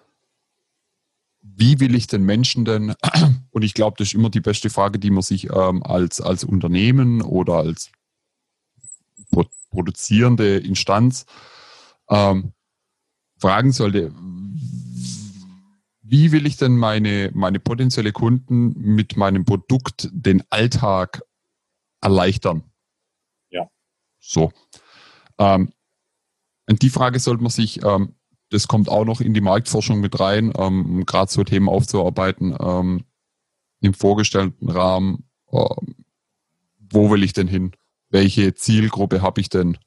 wie 1.41 1.79
will 1.79 1.93
ich 1.93 2.07
den 2.07 2.23
Menschen 2.23 2.65
denn, 2.65 2.95
und 3.51 3.61
ich 3.61 3.75
glaube, 3.75 3.95
das 3.97 4.07
ist 4.07 4.13
immer 4.15 4.29
die 4.29 4.41
beste 4.41 4.69
Frage, 4.69 4.97
die 4.97 5.11
man 5.11 5.21
sich 5.21 5.49
ähm, 5.51 5.83
als, 5.83 6.19
als 6.19 6.43
Unternehmen 6.43 7.21
oder 7.21 7.55
als 7.55 7.91
produzierende 9.71 10.57
Instanz 10.57 11.25
fragen 12.05 13.71
sollte, 13.71 14.13
wie 16.13 16.31
will 16.31 16.45
ich 16.45 16.57
denn 16.57 16.77
meine, 16.77 17.31
meine 17.33 17.59
potenzielle 17.59 18.11
Kunden 18.11 18.73
mit 18.77 19.17
meinem 19.17 19.45
Produkt 19.45 20.09
den 20.11 20.43
Alltag 20.51 21.23
erleichtern? 22.01 22.61
Ja. 23.49 23.67
So. 24.19 24.51
Ähm, 25.39 25.73
und 26.69 26.83
die 26.83 26.91
Frage 26.91 27.19
sollte 27.19 27.41
man 27.41 27.49
sich, 27.49 27.83
ähm, 27.83 28.13
das 28.51 28.67
kommt 28.67 28.89
auch 28.89 29.05
noch 29.05 29.21
in 29.21 29.33
die 29.33 29.41
Marktforschung 29.41 30.01
mit 30.01 30.19
rein, 30.19 30.53
ähm, 30.55 31.03
gerade 31.07 31.31
so 31.31 31.43
Themen 31.43 31.67
aufzuarbeiten, 31.67 32.55
ähm, 32.59 33.05
im 33.81 33.95
vorgestellten 33.95 34.69
Rahmen, 34.69 35.27
äh, 35.51 35.65
wo 36.91 37.09
will 37.09 37.23
ich 37.23 37.33
denn 37.33 37.47
hin? 37.47 37.71
Welche 38.09 38.53
Zielgruppe 38.53 39.23
habe 39.23 39.41
ich 39.41 39.49
denn? 39.49 39.79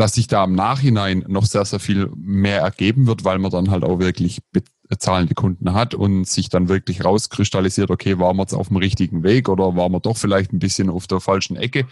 Dass 0.00 0.14
sich 0.14 0.28
da 0.28 0.44
im 0.44 0.54
Nachhinein 0.54 1.26
noch 1.28 1.44
sehr, 1.44 1.66
sehr 1.66 1.78
viel 1.78 2.10
mehr 2.16 2.62
ergeben 2.62 3.06
wird, 3.06 3.22
weil 3.24 3.38
man 3.38 3.50
dann 3.50 3.70
halt 3.70 3.84
auch 3.84 3.98
wirklich 3.98 4.40
bezahlende 4.88 5.34
Kunden 5.34 5.74
hat 5.74 5.94
und 5.94 6.24
sich 6.24 6.48
dann 6.48 6.70
wirklich 6.70 7.04
rauskristallisiert, 7.04 7.90
okay, 7.90 8.18
waren 8.18 8.38
wir 8.38 8.44
jetzt 8.44 8.54
auf 8.54 8.68
dem 8.68 8.78
richtigen 8.78 9.22
Weg 9.24 9.50
oder 9.50 9.76
waren 9.76 9.92
wir 9.92 10.00
doch 10.00 10.16
vielleicht 10.16 10.54
ein 10.54 10.58
bisschen 10.58 10.88
auf 10.88 11.06
der 11.06 11.20
falschen 11.20 11.56
Ecke 11.56 11.86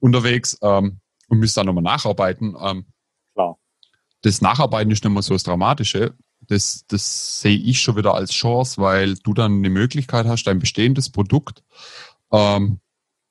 unterwegs 0.00 0.58
ähm, 0.60 0.98
und 1.28 1.38
müssen 1.38 1.60
dann 1.60 1.66
nochmal 1.66 1.84
nacharbeiten. 1.84 2.56
Ähm, 2.60 2.86
Klar. 3.34 3.58
Das 4.22 4.40
Nacharbeiten 4.40 4.90
ist 4.90 5.04
nicht 5.04 5.12
mehr 5.12 5.22
so 5.22 5.34
das 5.34 5.44
Dramatische. 5.44 6.14
Das, 6.40 6.84
das 6.88 7.42
sehe 7.42 7.56
ich 7.56 7.80
schon 7.80 7.94
wieder 7.94 8.14
als 8.14 8.32
Chance, 8.32 8.82
weil 8.82 9.14
du 9.14 9.34
dann 9.34 9.58
eine 9.58 9.70
Möglichkeit 9.70 10.26
hast, 10.26 10.48
dein 10.48 10.58
bestehendes 10.58 11.10
Produkt 11.10 11.62
ähm, 12.32 12.80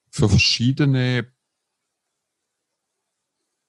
für 0.10 0.30
verschiedene 0.30 1.28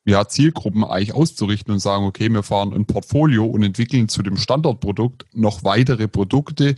ja, 0.07 0.27
Zielgruppen 0.29 0.85
eigentlich 0.85 1.15
auszurichten 1.15 1.75
und 1.75 1.81
sagen, 1.81 2.05
okay, 2.05 2.29
wir 2.29 2.45
fahren 2.45 2.73
ein 2.73 2.87
Portfolio 2.87 3.45
und 3.45 3.63
entwickeln 3.65 4.09
zu 4.09 4.23
dem 4.23 4.37
Standardprodukt 4.37 5.27
noch 5.33 5.65
weitere 5.65 6.07
Produkte, 6.07 6.77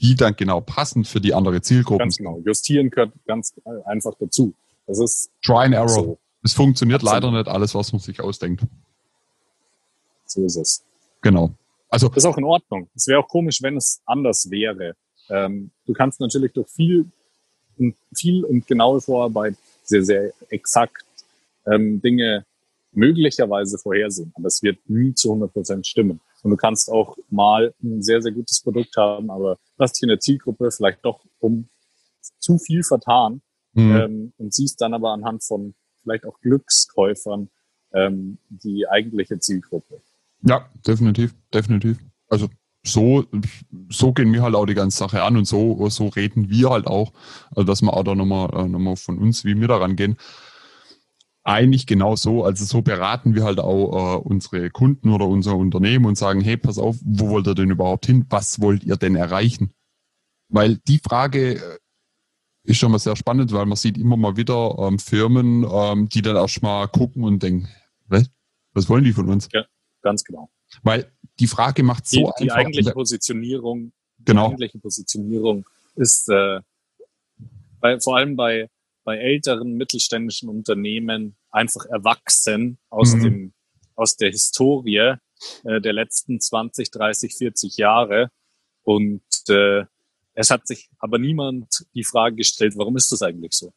die 0.00 0.16
dann 0.16 0.34
genau 0.36 0.60
passen 0.60 1.04
für 1.04 1.20
die 1.20 1.34
andere 1.34 1.62
Zielgruppe. 1.62 2.00
Ganz 2.00 2.18
genau. 2.18 2.40
Justieren 2.44 2.90
gehört 2.90 3.12
ganz 3.26 3.54
einfach 3.84 4.12
dazu. 4.18 4.54
Das 4.86 4.98
ist 4.98 5.30
Try 5.42 5.66
and 5.66 5.74
Error. 5.74 5.88
So. 5.88 6.18
Es 6.42 6.52
funktioniert 6.52 7.02
Absolut. 7.02 7.22
leider 7.22 7.38
nicht 7.38 7.48
alles, 7.48 7.74
was 7.74 7.92
man 7.92 8.00
sich 8.00 8.20
ausdenkt. 8.20 8.62
So 10.26 10.44
ist 10.44 10.56
es. 10.56 10.84
Genau. 11.20 11.52
Also 11.88 12.08
das 12.08 12.18
ist 12.18 12.26
auch 12.26 12.38
in 12.38 12.44
Ordnung. 12.44 12.88
Es 12.94 13.06
wäre 13.06 13.20
auch 13.20 13.28
komisch, 13.28 13.62
wenn 13.62 13.76
es 13.76 14.00
anders 14.04 14.50
wäre. 14.50 14.94
Ähm, 15.30 15.70
du 15.86 15.92
kannst 15.92 16.20
natürlich 16.20 16.52
durch 16.52 16.68
viel, 16.68 17.06
viel 18.14 18.44
und 18.44 18.66
genaue 18.66 19.00
Vorarbeit 19.00 19.56
sehr, 19.84 20.04
sehr 20.04 20.32
exakt 20.50 21.04
ähm, 21.66 22.00
Dinge 22.00 22.44
möglicherweise 22.92 23.78
vorhersehen, 23.78 24.32
aber 24.34 24.46
es 24.46 24.62
wird 24.62 24.78
nie 24.88 25.14
zu 25.14 25.30
100 25.30 25.52
Prozent 25.52 25.86
stimmen. 25.86 26.20
Und 26.42 26.50
du 26.50 26.56
kannst 26.56 26.90
auch 26.90 27.16
mal 27.30 27.74
ein 27.82 28.02
sehr, 28.02 28.22
sehr 28.22 28.32
gutes 28.32 28.60
Produkt 28.62 28.96
haben, 28.96 29.30
aber 29.30 29.58
hast 29.78 29.94
dich 29.94 30.02
in 30.02 30.08
der 30.08 30.20
Zielgruppe 30.20 30.70
vielleicht 30.70 31.04
doch 31.04 31.24
um 31.38 31.68
zu 32.38 32.58
viel 32.58 32.82
vertan 32.82 33.42
mhm. 33.72 33.96
ähm, 33.96 34.32
und 34.38 34.54
siehst 34.54 34.80
dann 34.80 34.94
aber 34.94 35.12
anhand 35.12 35.44
von 35.44 35.74
vielleicht 36.02 36.24
auch 36.24 36.40
Glückskäufern 36.40 37.50
ähm, 37.92 38.38
die 38.48 38.86
eigentliche 38.88 39.38
Zielgruppe. 39.38 40.00
Ja, 40.42 40.68
definitiv, 40.86 41.34
definitiv. 41.52 41.98
Also 42.28 42.48
so, 42.84 43.24
so 43.90 44.12
gehen 44.12 44.32
wir 44.32 44.42
halt 44.42 44.54
auch 44.54 44.66
die 44.66 44.74
ganze 44.74 44.98
Sache 44.98 45.22
an 45.22 45.36
und 45.36 45.46
so, 45.46 45.88
so 45.88 46.08
reden 46.08 46.48
wir 46.48 46.70
halt 46.70 46.86
auch, 46.86 47.12
also 47.50 47.64
dass 47.64 47.82
wir 47.82 47.92
auch 47.92 48.04
da 48.04 48.14
nochmal, 48.14 48.50
äh, 48.54 48.68
nochmal 48.68 48.96
von 48.96 49.18
uns, 49.18 49.44
wie 49.44 49.60
wir 49.60 49.68
da 49.68 49.78
rangehen 49.78 50.16
eigentlich 51.48 51.86
genau 51.86 52.14
so. 52.14 52.44
Also 52.44 52.64
so 52.66 52.82
beraten 52.82 53.34
wir 53.34 53.44
halt 53.44 53.58
auch 53.58 54.16
äh, 54.16 54.18
unsere 54.18 54.68
Kunden 54.70 55.10
oder 55.10 55.26
unser 55.26 55.56
Unternehmen 55.56 56.04
und 56.04 56.18
sagen, 56.18 56.42
hey, 56.42 56.58
pass 56.58 56.78
auf, 56.78 56.96
wo 57.02 57.30
wollt 57.30 57.46
ihr 57.46 57.54
denn 57.54 57.70
überhaupt 57.70 58.04
hin? 58.04 58.26
Was 58.28 58.60
wollt 58.60 58.84
ihr 58.84 58.96
denn 58.96 59.16
erreichen? 59.16 59.72
Weil 60.50 60.76
die 60.86 60.98
Frage 60.98 61.54
äh, 61.54 61.78
ist 62.64 62.76
schon 62.76 62.92
mal 62.92 62.98
sehr 62.98 63.16
spannend, 63.16 63.50
weil 63.52 63.64
man 63.64 63.76
sieht 63.76 63.96
immer 63.96 64.18
mal 64.18 64.36
wieder 64.36 64.76
ähm, 64.78 64.98
Firmen, 64.98 65.66
ähm, 65.70 66.08
die 66.10 66.20
dann 66.20 66.36
erstmal 66.36 66.86
gucken 66.88 67.24
und 67.24 67.42
denken, 67.42 67.68
was? 68.08 68.30
was 68.74 68.88
wollen 68.90 69.04
die 69.04 69.14
von 69.14 69.28
uns? 69.30 69.48
Ja, 69.52 69.64
ganz 70.02 70.24
genau. 70.24 70.50
Weil 70.82 71.10
die 71.40 71.46
Frage 71.46 71.82
macht 71.82 72.06
so 72.06 72.16
die, 72.16 72.24
einfach. 72.26 72.38
Die 72.40 72.52
eigentliche 72.52 72.92
Positionierung, 72.92 73.92
genau. 74.22 74.48
die 74.48 74.52
eigentliche 74.52 74.78
Positionierung 74.80 75.64
ist 75.94 76.28
äh, 76.28 76.60
bei, 77.80 77.98
vor 78.00 78.18
allem 78.18 78.36
bei 78.36 78.68
bei 79.08 79.16
älteren 79.16 79.72
mittelständischen 79.72 80.50
Unternehmen 80.50 81.34
einfach 81.50 81.86
erwachsen 81.86 82.76
aus 82.90 83.14
mhm. 83.14 83.22
dem 83.22 83.54
aus 83.94 84.18
der 84.18 84.30
Historie 84.30 85.14
äh, 85.64 85.80
der 85.80 85.94
letzten 85.94 86.40
20, 86.40 86.90
30, 86.90 87.34
40 87.34 87.78
Jahre 87.78 88.30
und 88.82 89.22
äh, 89.48 89.86
Es 90.34 90.50
hat 90.50 90.66
sich 90.66 90.90
aber 90.98 91.18
niemand 91.18 91.86
die 91.94 92.04
Frage 92.04 92.36
gestellt, 92.36 92.74
warum 92.76 92.98
ist 92.98 93.10
das 93.10 93.22
eigentlich 93.22 93.54
so? 93.54 93.72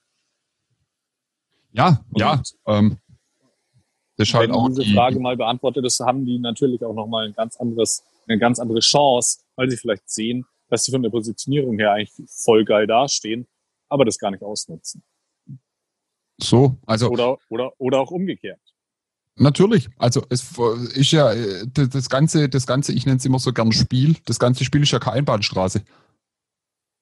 Ja, 1.72 2.04
und 2.12 2.20
ja. 2.20 2.44
Ähm, 2.68 2.98
das 4.18 4.28
ist 4.28 4.34
halt 4.34 4.50
wenn 4.50 4.56
auch 4.56 4.68
diese 4.68 4.84
die, 4.84 4.94
Frage 4.94 5.18
mal 5.22 5.38
beantwortet 5.38 5.86
ist, 5.86 6.02
haben 6.02 6.26
die 6.26 6.40
natürlich 6.40 6.84
auch 6.84 6.94
nochmal 6.94 7.28
ein 7.28 7.34
ganz 7.34 7.56
anderes, 7.56 8.04
eine 8.28 8.38
ganz 8.38 8.60
andere 8.60 8.82
Chance, 8.82 9.40
weil 9.56 9.70
sie 9.70 9.78
vielleicht 9.78 10.10
sehen, 10.10 10.46
dass 10.68 10.84
sie 10.84 10.92
von 10.92 11.02
der 11.02 11.10
Positionierung 11.10 11.80
her 11.80 11.94
eigentlich 11.94 12.30
voll 12.30 12.66
geil 12.66 12.86
dastehen, 12.86 13.48
aber 13.92 14.06
das 14.06 14.18
gar 14.18 14.32
nicht 14.32 14.44
ausnutzen. 14.44 15.04
So, 16.42 16.78
also. 16.86 17.10
Oder, 17.10 17.38
oder, 17.50 17.72
oder 17.78 18.00
auch 18.00 18.12
umgekehrt. 18.12 18.60
Natürlich. 19.36 19.90
Also 19.98 20.24
es 20.30 20.58
ist 20.94 21.12
ja 21.12 21.32
äh, 21.32 21.66
das 21.68 22.10
ganze, 22.10 22.50
das 22.50 22.68
ganze, 22.68 22.94
ich 22.94 23.06
nenne 23.06 23.18
es 23.18 23.26
immer 23.26 23.40
so 23.40 23.54
gern 23.54 23.72
Spiel. 23.72 24.16
Das 24.26 24.40
ganze 24.40 24.64
Spiel 24.66 24.84
ist 24.84 24.92
ja 24.92 25.00
keine 25.00 25.18
Einbahnstraße. 25.18 25.84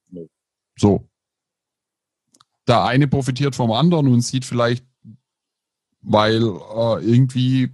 Nee. 0.10 0.30
So. 0.78 1.08
Der 2.67 2.84
eine 2.84 3.08
profitiert 3.08 3.56
vom 3.56 3.71
anderen 3.71 4.08
und 4.08 4.21
sieht 4.21 4.45
vielleicht, 4.45 4.86
weil 6.02 6.43
äh, 6.43 7.04
irgendwie 7.04 7.71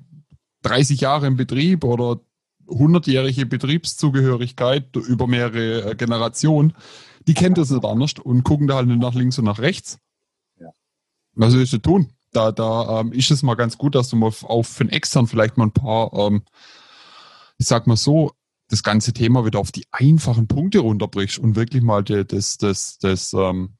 30 0.63 1.01
Jahre 1.01 1.27
im 1.27 1.35
Betrieb 1.35 1.83
oder 1.83 2.21
100-jährige 2.67 3.45
Betriebszugehörigkeit 3.45 4.95
über 4.95 5.27
mehrere 5.27 5.91
äh, 5.91 5.95
Generationen, 5.95 6.73
die 7.27 7.33
kennt 7.33 7.57
das 7.57 7.69
nicht 7.69 7.85
anders 7.85 8.13
und 8.23 8.43
gucken 8.43 8.67
da 8.67 8.75
halt 8.75 8.87
nicht 8.87 8.99
nach 9.01 9.13
links 9.13 9.37
und 9.37 9.45
nach 9.45 9.59
rechts. 9.59 9.99
Ja. 11.35 11.47
Was 11.47 11.53
willst 11.53 11.73
du 11.73 11.77
tun? 11.77 12.09
Da, 12.31 12.51
da 12.51 12.99
ähm, 12.99 13.13
ist 13.13 13.31
es 13.31 13.43
mal 13.43 13.55
ganz 13.55 13.77
gut, 13.77 13.95
dass 13.95 14.09
du 14.09 14.17
mal 14.17 14.31
auf 14.43 14.67
für 14.67 14.83
den 14.83 14.91
extern 14.91 15.27
vielleicht 15.27 15.57
mal 15.57 15.67
ein 15.67 15.71
paar, 15.71 16.11
ähm, 16.13 16.43
ich 17.57 17.67
sag 17.67 17.87
mal 17.87 17.95
so, 17.95 18.31
das 18.67 18.83
ganze 18.83 19.13
Thema 19.13 19.45
wieder 19.45 19.59
auf 19.59 19.71
die 19.71 19.85
einfachen 19.91 20.47
Punkte 20.47 20.79
runterbrichst 20.79 21.37
und 21.37 21.55
wirklich 21.55 21.83
mal 21.83 22.03
das, 22.03 22.25
das, 22.27 22.57
das, 22.57 22.97
das, 22.97 23.33
ähm, 23.33 23.77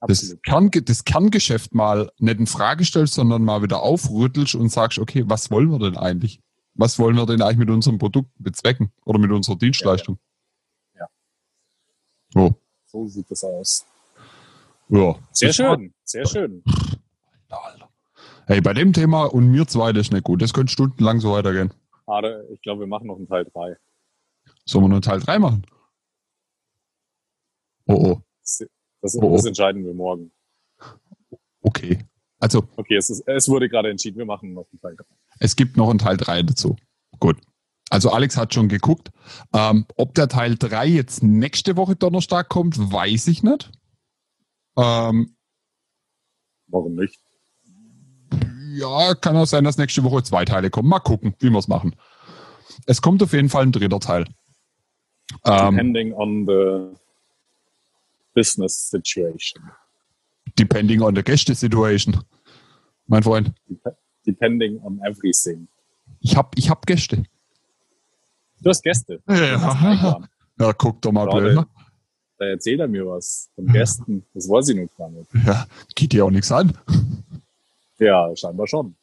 das, 0.00 0.36
Kern, 0.42 0.70
das 0.70 1.04
Kerngeschäft 1.04 1.74
mal 1.74 2.10
nicht 2.18 2.40
in 2.40 2.46
Frage 2.46 2.84
stellst, 2.84 3.14
sondern 3.14 3.44
mal 3.44 3.62
wieder 3.62 3.82
aufrüttelst 3.82 4.54
und 4.54 4.70
sagst, 4.70 4.98
okay, 4.98 5.24
was 5.26 5.50
wollen 5.50 5.70
wir 5.70 5.78
denn 5.78 5.96
eigentlich? 5.96 6.40
Was 6.74 6.98
wollen 6.98 7.16
wir 7.16 7.26
denn 7.26 7.42
eigentlich 7.42 7.58
mit 7.58 7.70
unserem 7.70 7.98
Produkt 7.98 8.30
bezwecken 8.38 8.92
oder 9.04 9.18
mit 9.18 9.30
unserer 9.30 9.56
Dienstleistung? 9.56 10.18
Ja. 10.94 11.06
ja. 12.34 12.40
Oh. 12.42 12.54
So 12.86 13.06
sieht 13.06 13.30
das 13.30 13.44
aus. 13.44 13.86
Ja. 14.92 15.16
Sehr 15.32 15.54
schön, 15.54 15.94
sehr 16.04 16.26
schön. 16.26 16.62
Alter. 17.48 17.88
Hey, 18.46 18.60
bei 18.60 18.74
dem 18.74 18.92
Thema 18.92 19.24
und 19.24 19.50
mir 19.50 19.66
zwei, 19.66 19.90
das 19.94 20.08
ist 20.08 20.12
nicht 20.12 20.24
gut. 20.24 20.42
Das 20.42 20.52
könnte 20.52 20.70
stundenlang 20.70 21.18
so 21.18 21.32
weitergehen. 21.32 21.72
Schade, 22.04 22.46
ich 22.52 22.60
glaube, 22.60 22.80
wir 22.80 22.86
machen 22.86 23.06
noch 23.06 23.16
einen 23.16 23.26
Teil 23.26 23.46
3. 23.54 23.76
Sollen 24.66 24.84
wir 24.84 24.88
noch 24.88 24.96
einen 24.96 25.02
Teil 25.02 25.20
3 25.20 25.38
machen? 25.38 25.66
Oh 27.86 27.94
oh. 27.94 28.20
Das, 28.42 28.66
das, 29.00 29.16
oh, 29.16 29.28
oh. 29.28 29.36
das 29.36 29.46
entscheiden 29.46 29.82
wir 29.82 29.94
morgen. 29.94 30.30
Okay. 31.62 32.04
Also. 32.38 32.68
Okay, 32.76 32.96
es, 32.96 33.08
ist, 33.08 33.26
es 33.26 33.48
wurde 33.48 33.70
gerade 33.70 33.88
entschieden, 33.88 34.18
wir 34.18 34.26
machen 34.26 34.52
noch 34.52 34.66
einen 34.70 34.80
Teil 34.80 34.96
3. 34.96 35.04
Es 35.38 35.56
gibt 35.56 35.78
noch 35.78 35.88
einen 35.88 36.00
Teil 36.00 36.18
3 36.18 36.42
dazu. 36.42 36.76
Gut. 37.18 37.38
Also 37.88 38.10
Alex 38.10 38.36
hat 38.36 38.52
schon 38.52 38.68
geguckt. 38.68 39.10
Ähm, 39.54 39.86
ob 39.96 40.14
der 40.14 40.28
Teil 40.28 40.56
3 40.58 40.86
jetzt 40.86 41.22
nächste 41.22 41.78
Woche 41.78 41.96
Donnerstag 41.96 42.50
kommt, 42.50 42.78
weiß 42.92 43.28
ich 43.28 43.42
nicht. 43.42 43.70
Ähm, 44.76 45.36
Warum 46.68 46.94
nicht? 46.94 47.20
Ja, 48.74 49.14
kann 49.14 49.36
auch 49.36 49.46
sein, 49.46 49.64
dass 49.64 49.76
nächste 49.76 50.02
Woche 50.02 50.22
zwei 50.22 50.44
Teile 50.44 50.70
kommen. 50.70 50.88
Mal 50.88 51.00
gucken, 51.00 51.34
wie 51.40 51.50
wir 51.50 51.58
es 51.58 51.68
machen. 51.68 51.94
Es 52.86 53.02
kommt 53.02 53.22
auf 53.22 53.32
jeden 53.34 53.50
Fall 53.50 53.64
ein 53.64 53.72
dritter 53.72 54.00
Teil. 54.00 54.24
Ähm, 55.44 55.76
depending 55.76 56.12
on 56.14 56.46
the 56.46 56.96
business 58.34 58.88
situation. 58.88 59.62
Depending 60.58 61.02
on 61.02 61.14
the 61.14 61.22
Gäste 61.22 61.54
situation. 61.54 62.24
Mein 63.06 63.22
Freund. 63.22 63.52
Depending 64.26 64.78
on 64.82 65.00
everything. 65.04 65.68
Ich 66.20 66.36
hab, 66.36 66.56
ich 66.56 66.70
hab 66.70 66.86
Gäste. 66.86 67.24
Du 68.62 68.70
hast 68.70 68.82
Gäste. 68.82 69.20
Ja, 69.28 70.18
ja 70.58 70.72
guck 70.78 71.02
doch 71.02 71.12
mal 71.12 71.26
blöd. 71.26 71.66
Da 72.42 72.48
erzählt 72.48 72.80
er 72.80 72.88
mir 72.88 73.06
was 73.06 73.52
von 73.54 73.68
Gästen. 73.68 74.26
Das 74.34 74.48
weiß 74.48 74.70
ich 74.70 74.76
noch 74.76 74.88
gar 74.96 75.08
nicht. 75.10 75.30
Ja, 75.46 75.64
geht 75.94 76.12
dir 76.12 76.24
auch 76.24 76.30
nichts 76.30 76.50
an. 76.50 76.76
Ja, 78.00 78.34
scheinbar 78.34 78.66
schon. 78.66 78.96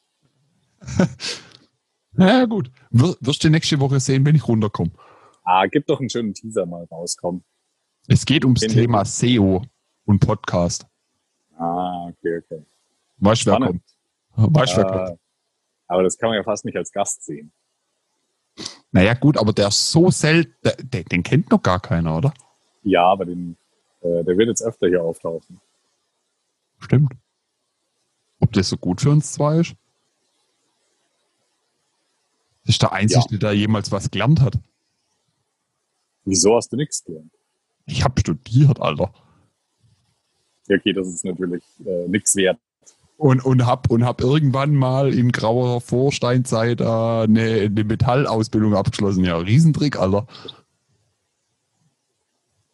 ja, 2.18 2.44
gut. 2.44 2.70
Wir, 2.90 3.16
wirst 3.20 3.42
du 3.42 3.48
nächste 3.48 3.80
Woche 3.80 3.98
sehen, 3.98 4.26
wenn 4.26 4.36
ich 4.36 4.46
runterkomme. 4.46 4.90
Ah, 5.42 5.64
gib 5.68 5.86
doch 5.86 6.00
einen 6.00 6.10
schönen 6.10 6.34
Teaser 6.34 6.66
mal 6.66 6.84
rauskommen. 6.90 7.42
Es 8.08 8.26
geht 8.26 8.44
ums 8.44 8.60
Den 8.60 8.72
Thema 8.72 9.06
SEO 9.06 9.62
und 10.04 10.18
Podcast. 10.18 10.86
Ah, 11.56 12.08
okay, 12.08 12.42
okay. 12.44 12.62
Weißt 13.16 13.46
du, 13.46 13.52
wer 13.52 13.58
kommt? 13.58 13.82
Weißt, 14.36 14.76
wer 14.76 14.84
kommt? 14.84 15.18
Aber 15.86 16.02
das 16.02 16.18
kann 16.18 16.28
man 16.28 16.36
ja 16.36 16.44
fast 16.44 16.66
nicht 16.66 16.76
als 16.76 16.92
Gast 16.92 17.24
sehen. 17.24 17.52
Naja, 18.92 19.14
gut, 19.14 19.38
aber 19.38 19.54
der 19.54 19.68
ist 19.68 19.90
so 19.90 20.10
selten, 20.10 20.52
den, 20.82 21.06
den 21.06 21.22
kennt 21.22 21.50
noch 21.50 21.62
gar 21.62 21.80
keiner, 21.80 22.18
oder? 22.18 22.34
Ja, 22.82 23.04
aber 23.04 23.26
den, 23.26 23.56
äh, 24.00 24.24
der 24.24 24.38
wird 24.38 24.48
jetzt 24.48 24.62
öfter 24.62 24.88
hier 24.88 25.02
auftauchen. 25.02 25.60
Stimmt. 26.78 27.12
Ob 28.40 28.52
das 28.52 28.68
so 28.68 28.76
gut 28.76 29.00
für 29.00 29.10
uns 29.10 29.32
zwei 29.32 29.60
ist? 29.60 29.74
Das 32.64 32.74
ist 32.74 32.82
der 32.82 32.92
Einzige, 32.92 33.20
ja. 33.20 33.26
der 33.30 33.38
da 33.38 33.52
jemals 33.52 33.92
was 33.92 34.10
gelernt 34.10 34.40
hat. 34.40 34.58
Wieso 36.24 36.56
hast 36.56 36.72
du 36.72 36.76
nichts 36.76 37.04
gelernt? 37.04 37.32
Ich 37.86 38.04
habe 38.04 38.20
studiert, 38.20 38.80
Alter. 38.80 39.12
Okay, 40.70 40.92
das 40.92 41.08
ist 41.08 41.24
natürlich 41.24 41.64
äh, 41.84 42.08
nichts 42.08 42.36
wert. 42.36 42.58
Und, 43.16 43.44
und 43.44 43.66
hab 43.66 43.90
und 43.90 44.04
hab 44.04 44.22
irgendwann 44.22 44.74
mal 44.74 45.12
in 45.12 45.32
grauer 45.32 45.80
Vorsteinzeit 45.80 46.80
äh, 46.80 46.84
eine, 46.84 47.62
eine 47.66 47.84
Metallausbildung 47.84 48.74
abgeschlossen. 48.74 49.24
Ja, 49.24 49.36
Riesentrick, 49.36 49.98
Alter. 49.98 50.26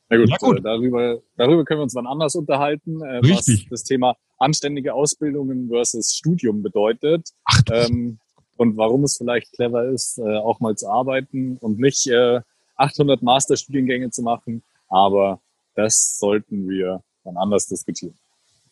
Na 0.09 0.17
gut, 0.17 0.39
gut. 0.39 0.59
Äh, 0.59 0.63
darüber, 0.63 1.19
darüber 1.37 1.65
können 1.65 1.81
wir 1.81 1.85
uns 1.85 1.95
dann 1.95 2.07
anders 2.07 2.35
unterhalten, 2.35 3.01
äh, 3.03 3.17
Richtig. 3.19 3.67
was 3.71 3.81
das 3.81 3.85
Thema 3.85 4.17
anständige 4.39 4.95
Ausbildungen 4.95 5.69
versus 5.69 6.15
Studium 6.15 6.63
bedeutet. 6.63 7.31
Ach, 7.45 7.63
ähm, 7.71 8.19
und 8.57 8.77
warum 8.77 9.05
es 9.05 9.17
vielleicht 9.17 9.53
clever 9.53 9.85
ist, 9.85 10.19
äh, 10.19 10.37
auch 10.39 10.61
mal 10.61 10.77
zu 10.77 10.89
arbeiten 10.89 11.57
und 11.59 11.79
nicht 11.79 12.07
äh, 12.07 12.41
800 12.77 13.23
Masterstudiengänge 13.23 14.11
zu 14.11 14.23
machen. 14.23 14.63
Aber 14.89 15.41
das 15.75 16.19
sollten 16.19 16.69
wir 16.69 17.03
dann 17.25 17.37
anders 17.37 17.67
diskutieren. 17.67 18.15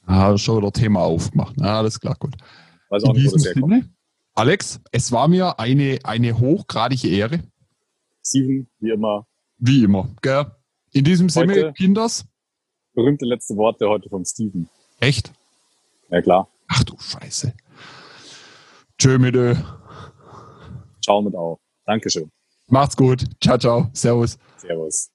Ah, 0.06 0.36
schon 0.36 0.58
wieder 0.58 0.72
Thema 0.72 1.00
aufgemacht. 1.00 1.56
Ah, 1.60 1.78
alles 1.78 1.98
klar, 1.98 2.16
gut. 2.18 2.34
Weiß 2.90 3.04
auch 3.04 3.12
nicht, 3.12 3.26
wo 3.26 3.32
das 3.32 3.44
herkommt. 3.44 3.90
Alex, 4.34 4.80
es 4.92 5.12
war 5.12 5.28
mir 5.28 5.58
eine, 5.58 5.98
eine 6.04 6.38
hochgradige 6.38 7.08
Ehre. 7.08 7.40
Steven, 8.24 8.68
wie 8.80 8.90
immer. 8.90 9.26
Wie 9.58 9.84
immer, 9.84 10.08
gell? 10.22 10.46
In 10.94 11.04
diesem 11.04 11.28
Sinne, 11.28 11.72
Kinders. 11.72 12.24
Berühmte 12.94 13.24
letzte 13.26 13.56
Worte 13.56 13.88
heute 13.88 14.08
von 14.08 14.24
Steven. 14.24 14.68
Echt? 15.00 15.32
Ja, 16.08 16.22
klar. 16.22 16.48
Ach 16.68 16.84
du 16.84 16.96
Scheiße. 16.96 17.52
Tschö 18.96 19.18
mit 19.18 19.34
Ö. 19.34 19.56
Ciao 21.02 21.20
mit 21.20 21.34
auch. 21.34 21.58
Dankeschön. 21.84 22.30
Macht's 22.68 22.96
gut. 22.96 23.24
Ciao, 23.42 23.58
ciao. 23.58 23.90
Servus. 23.92 24.38
Servus. 24.56 25.02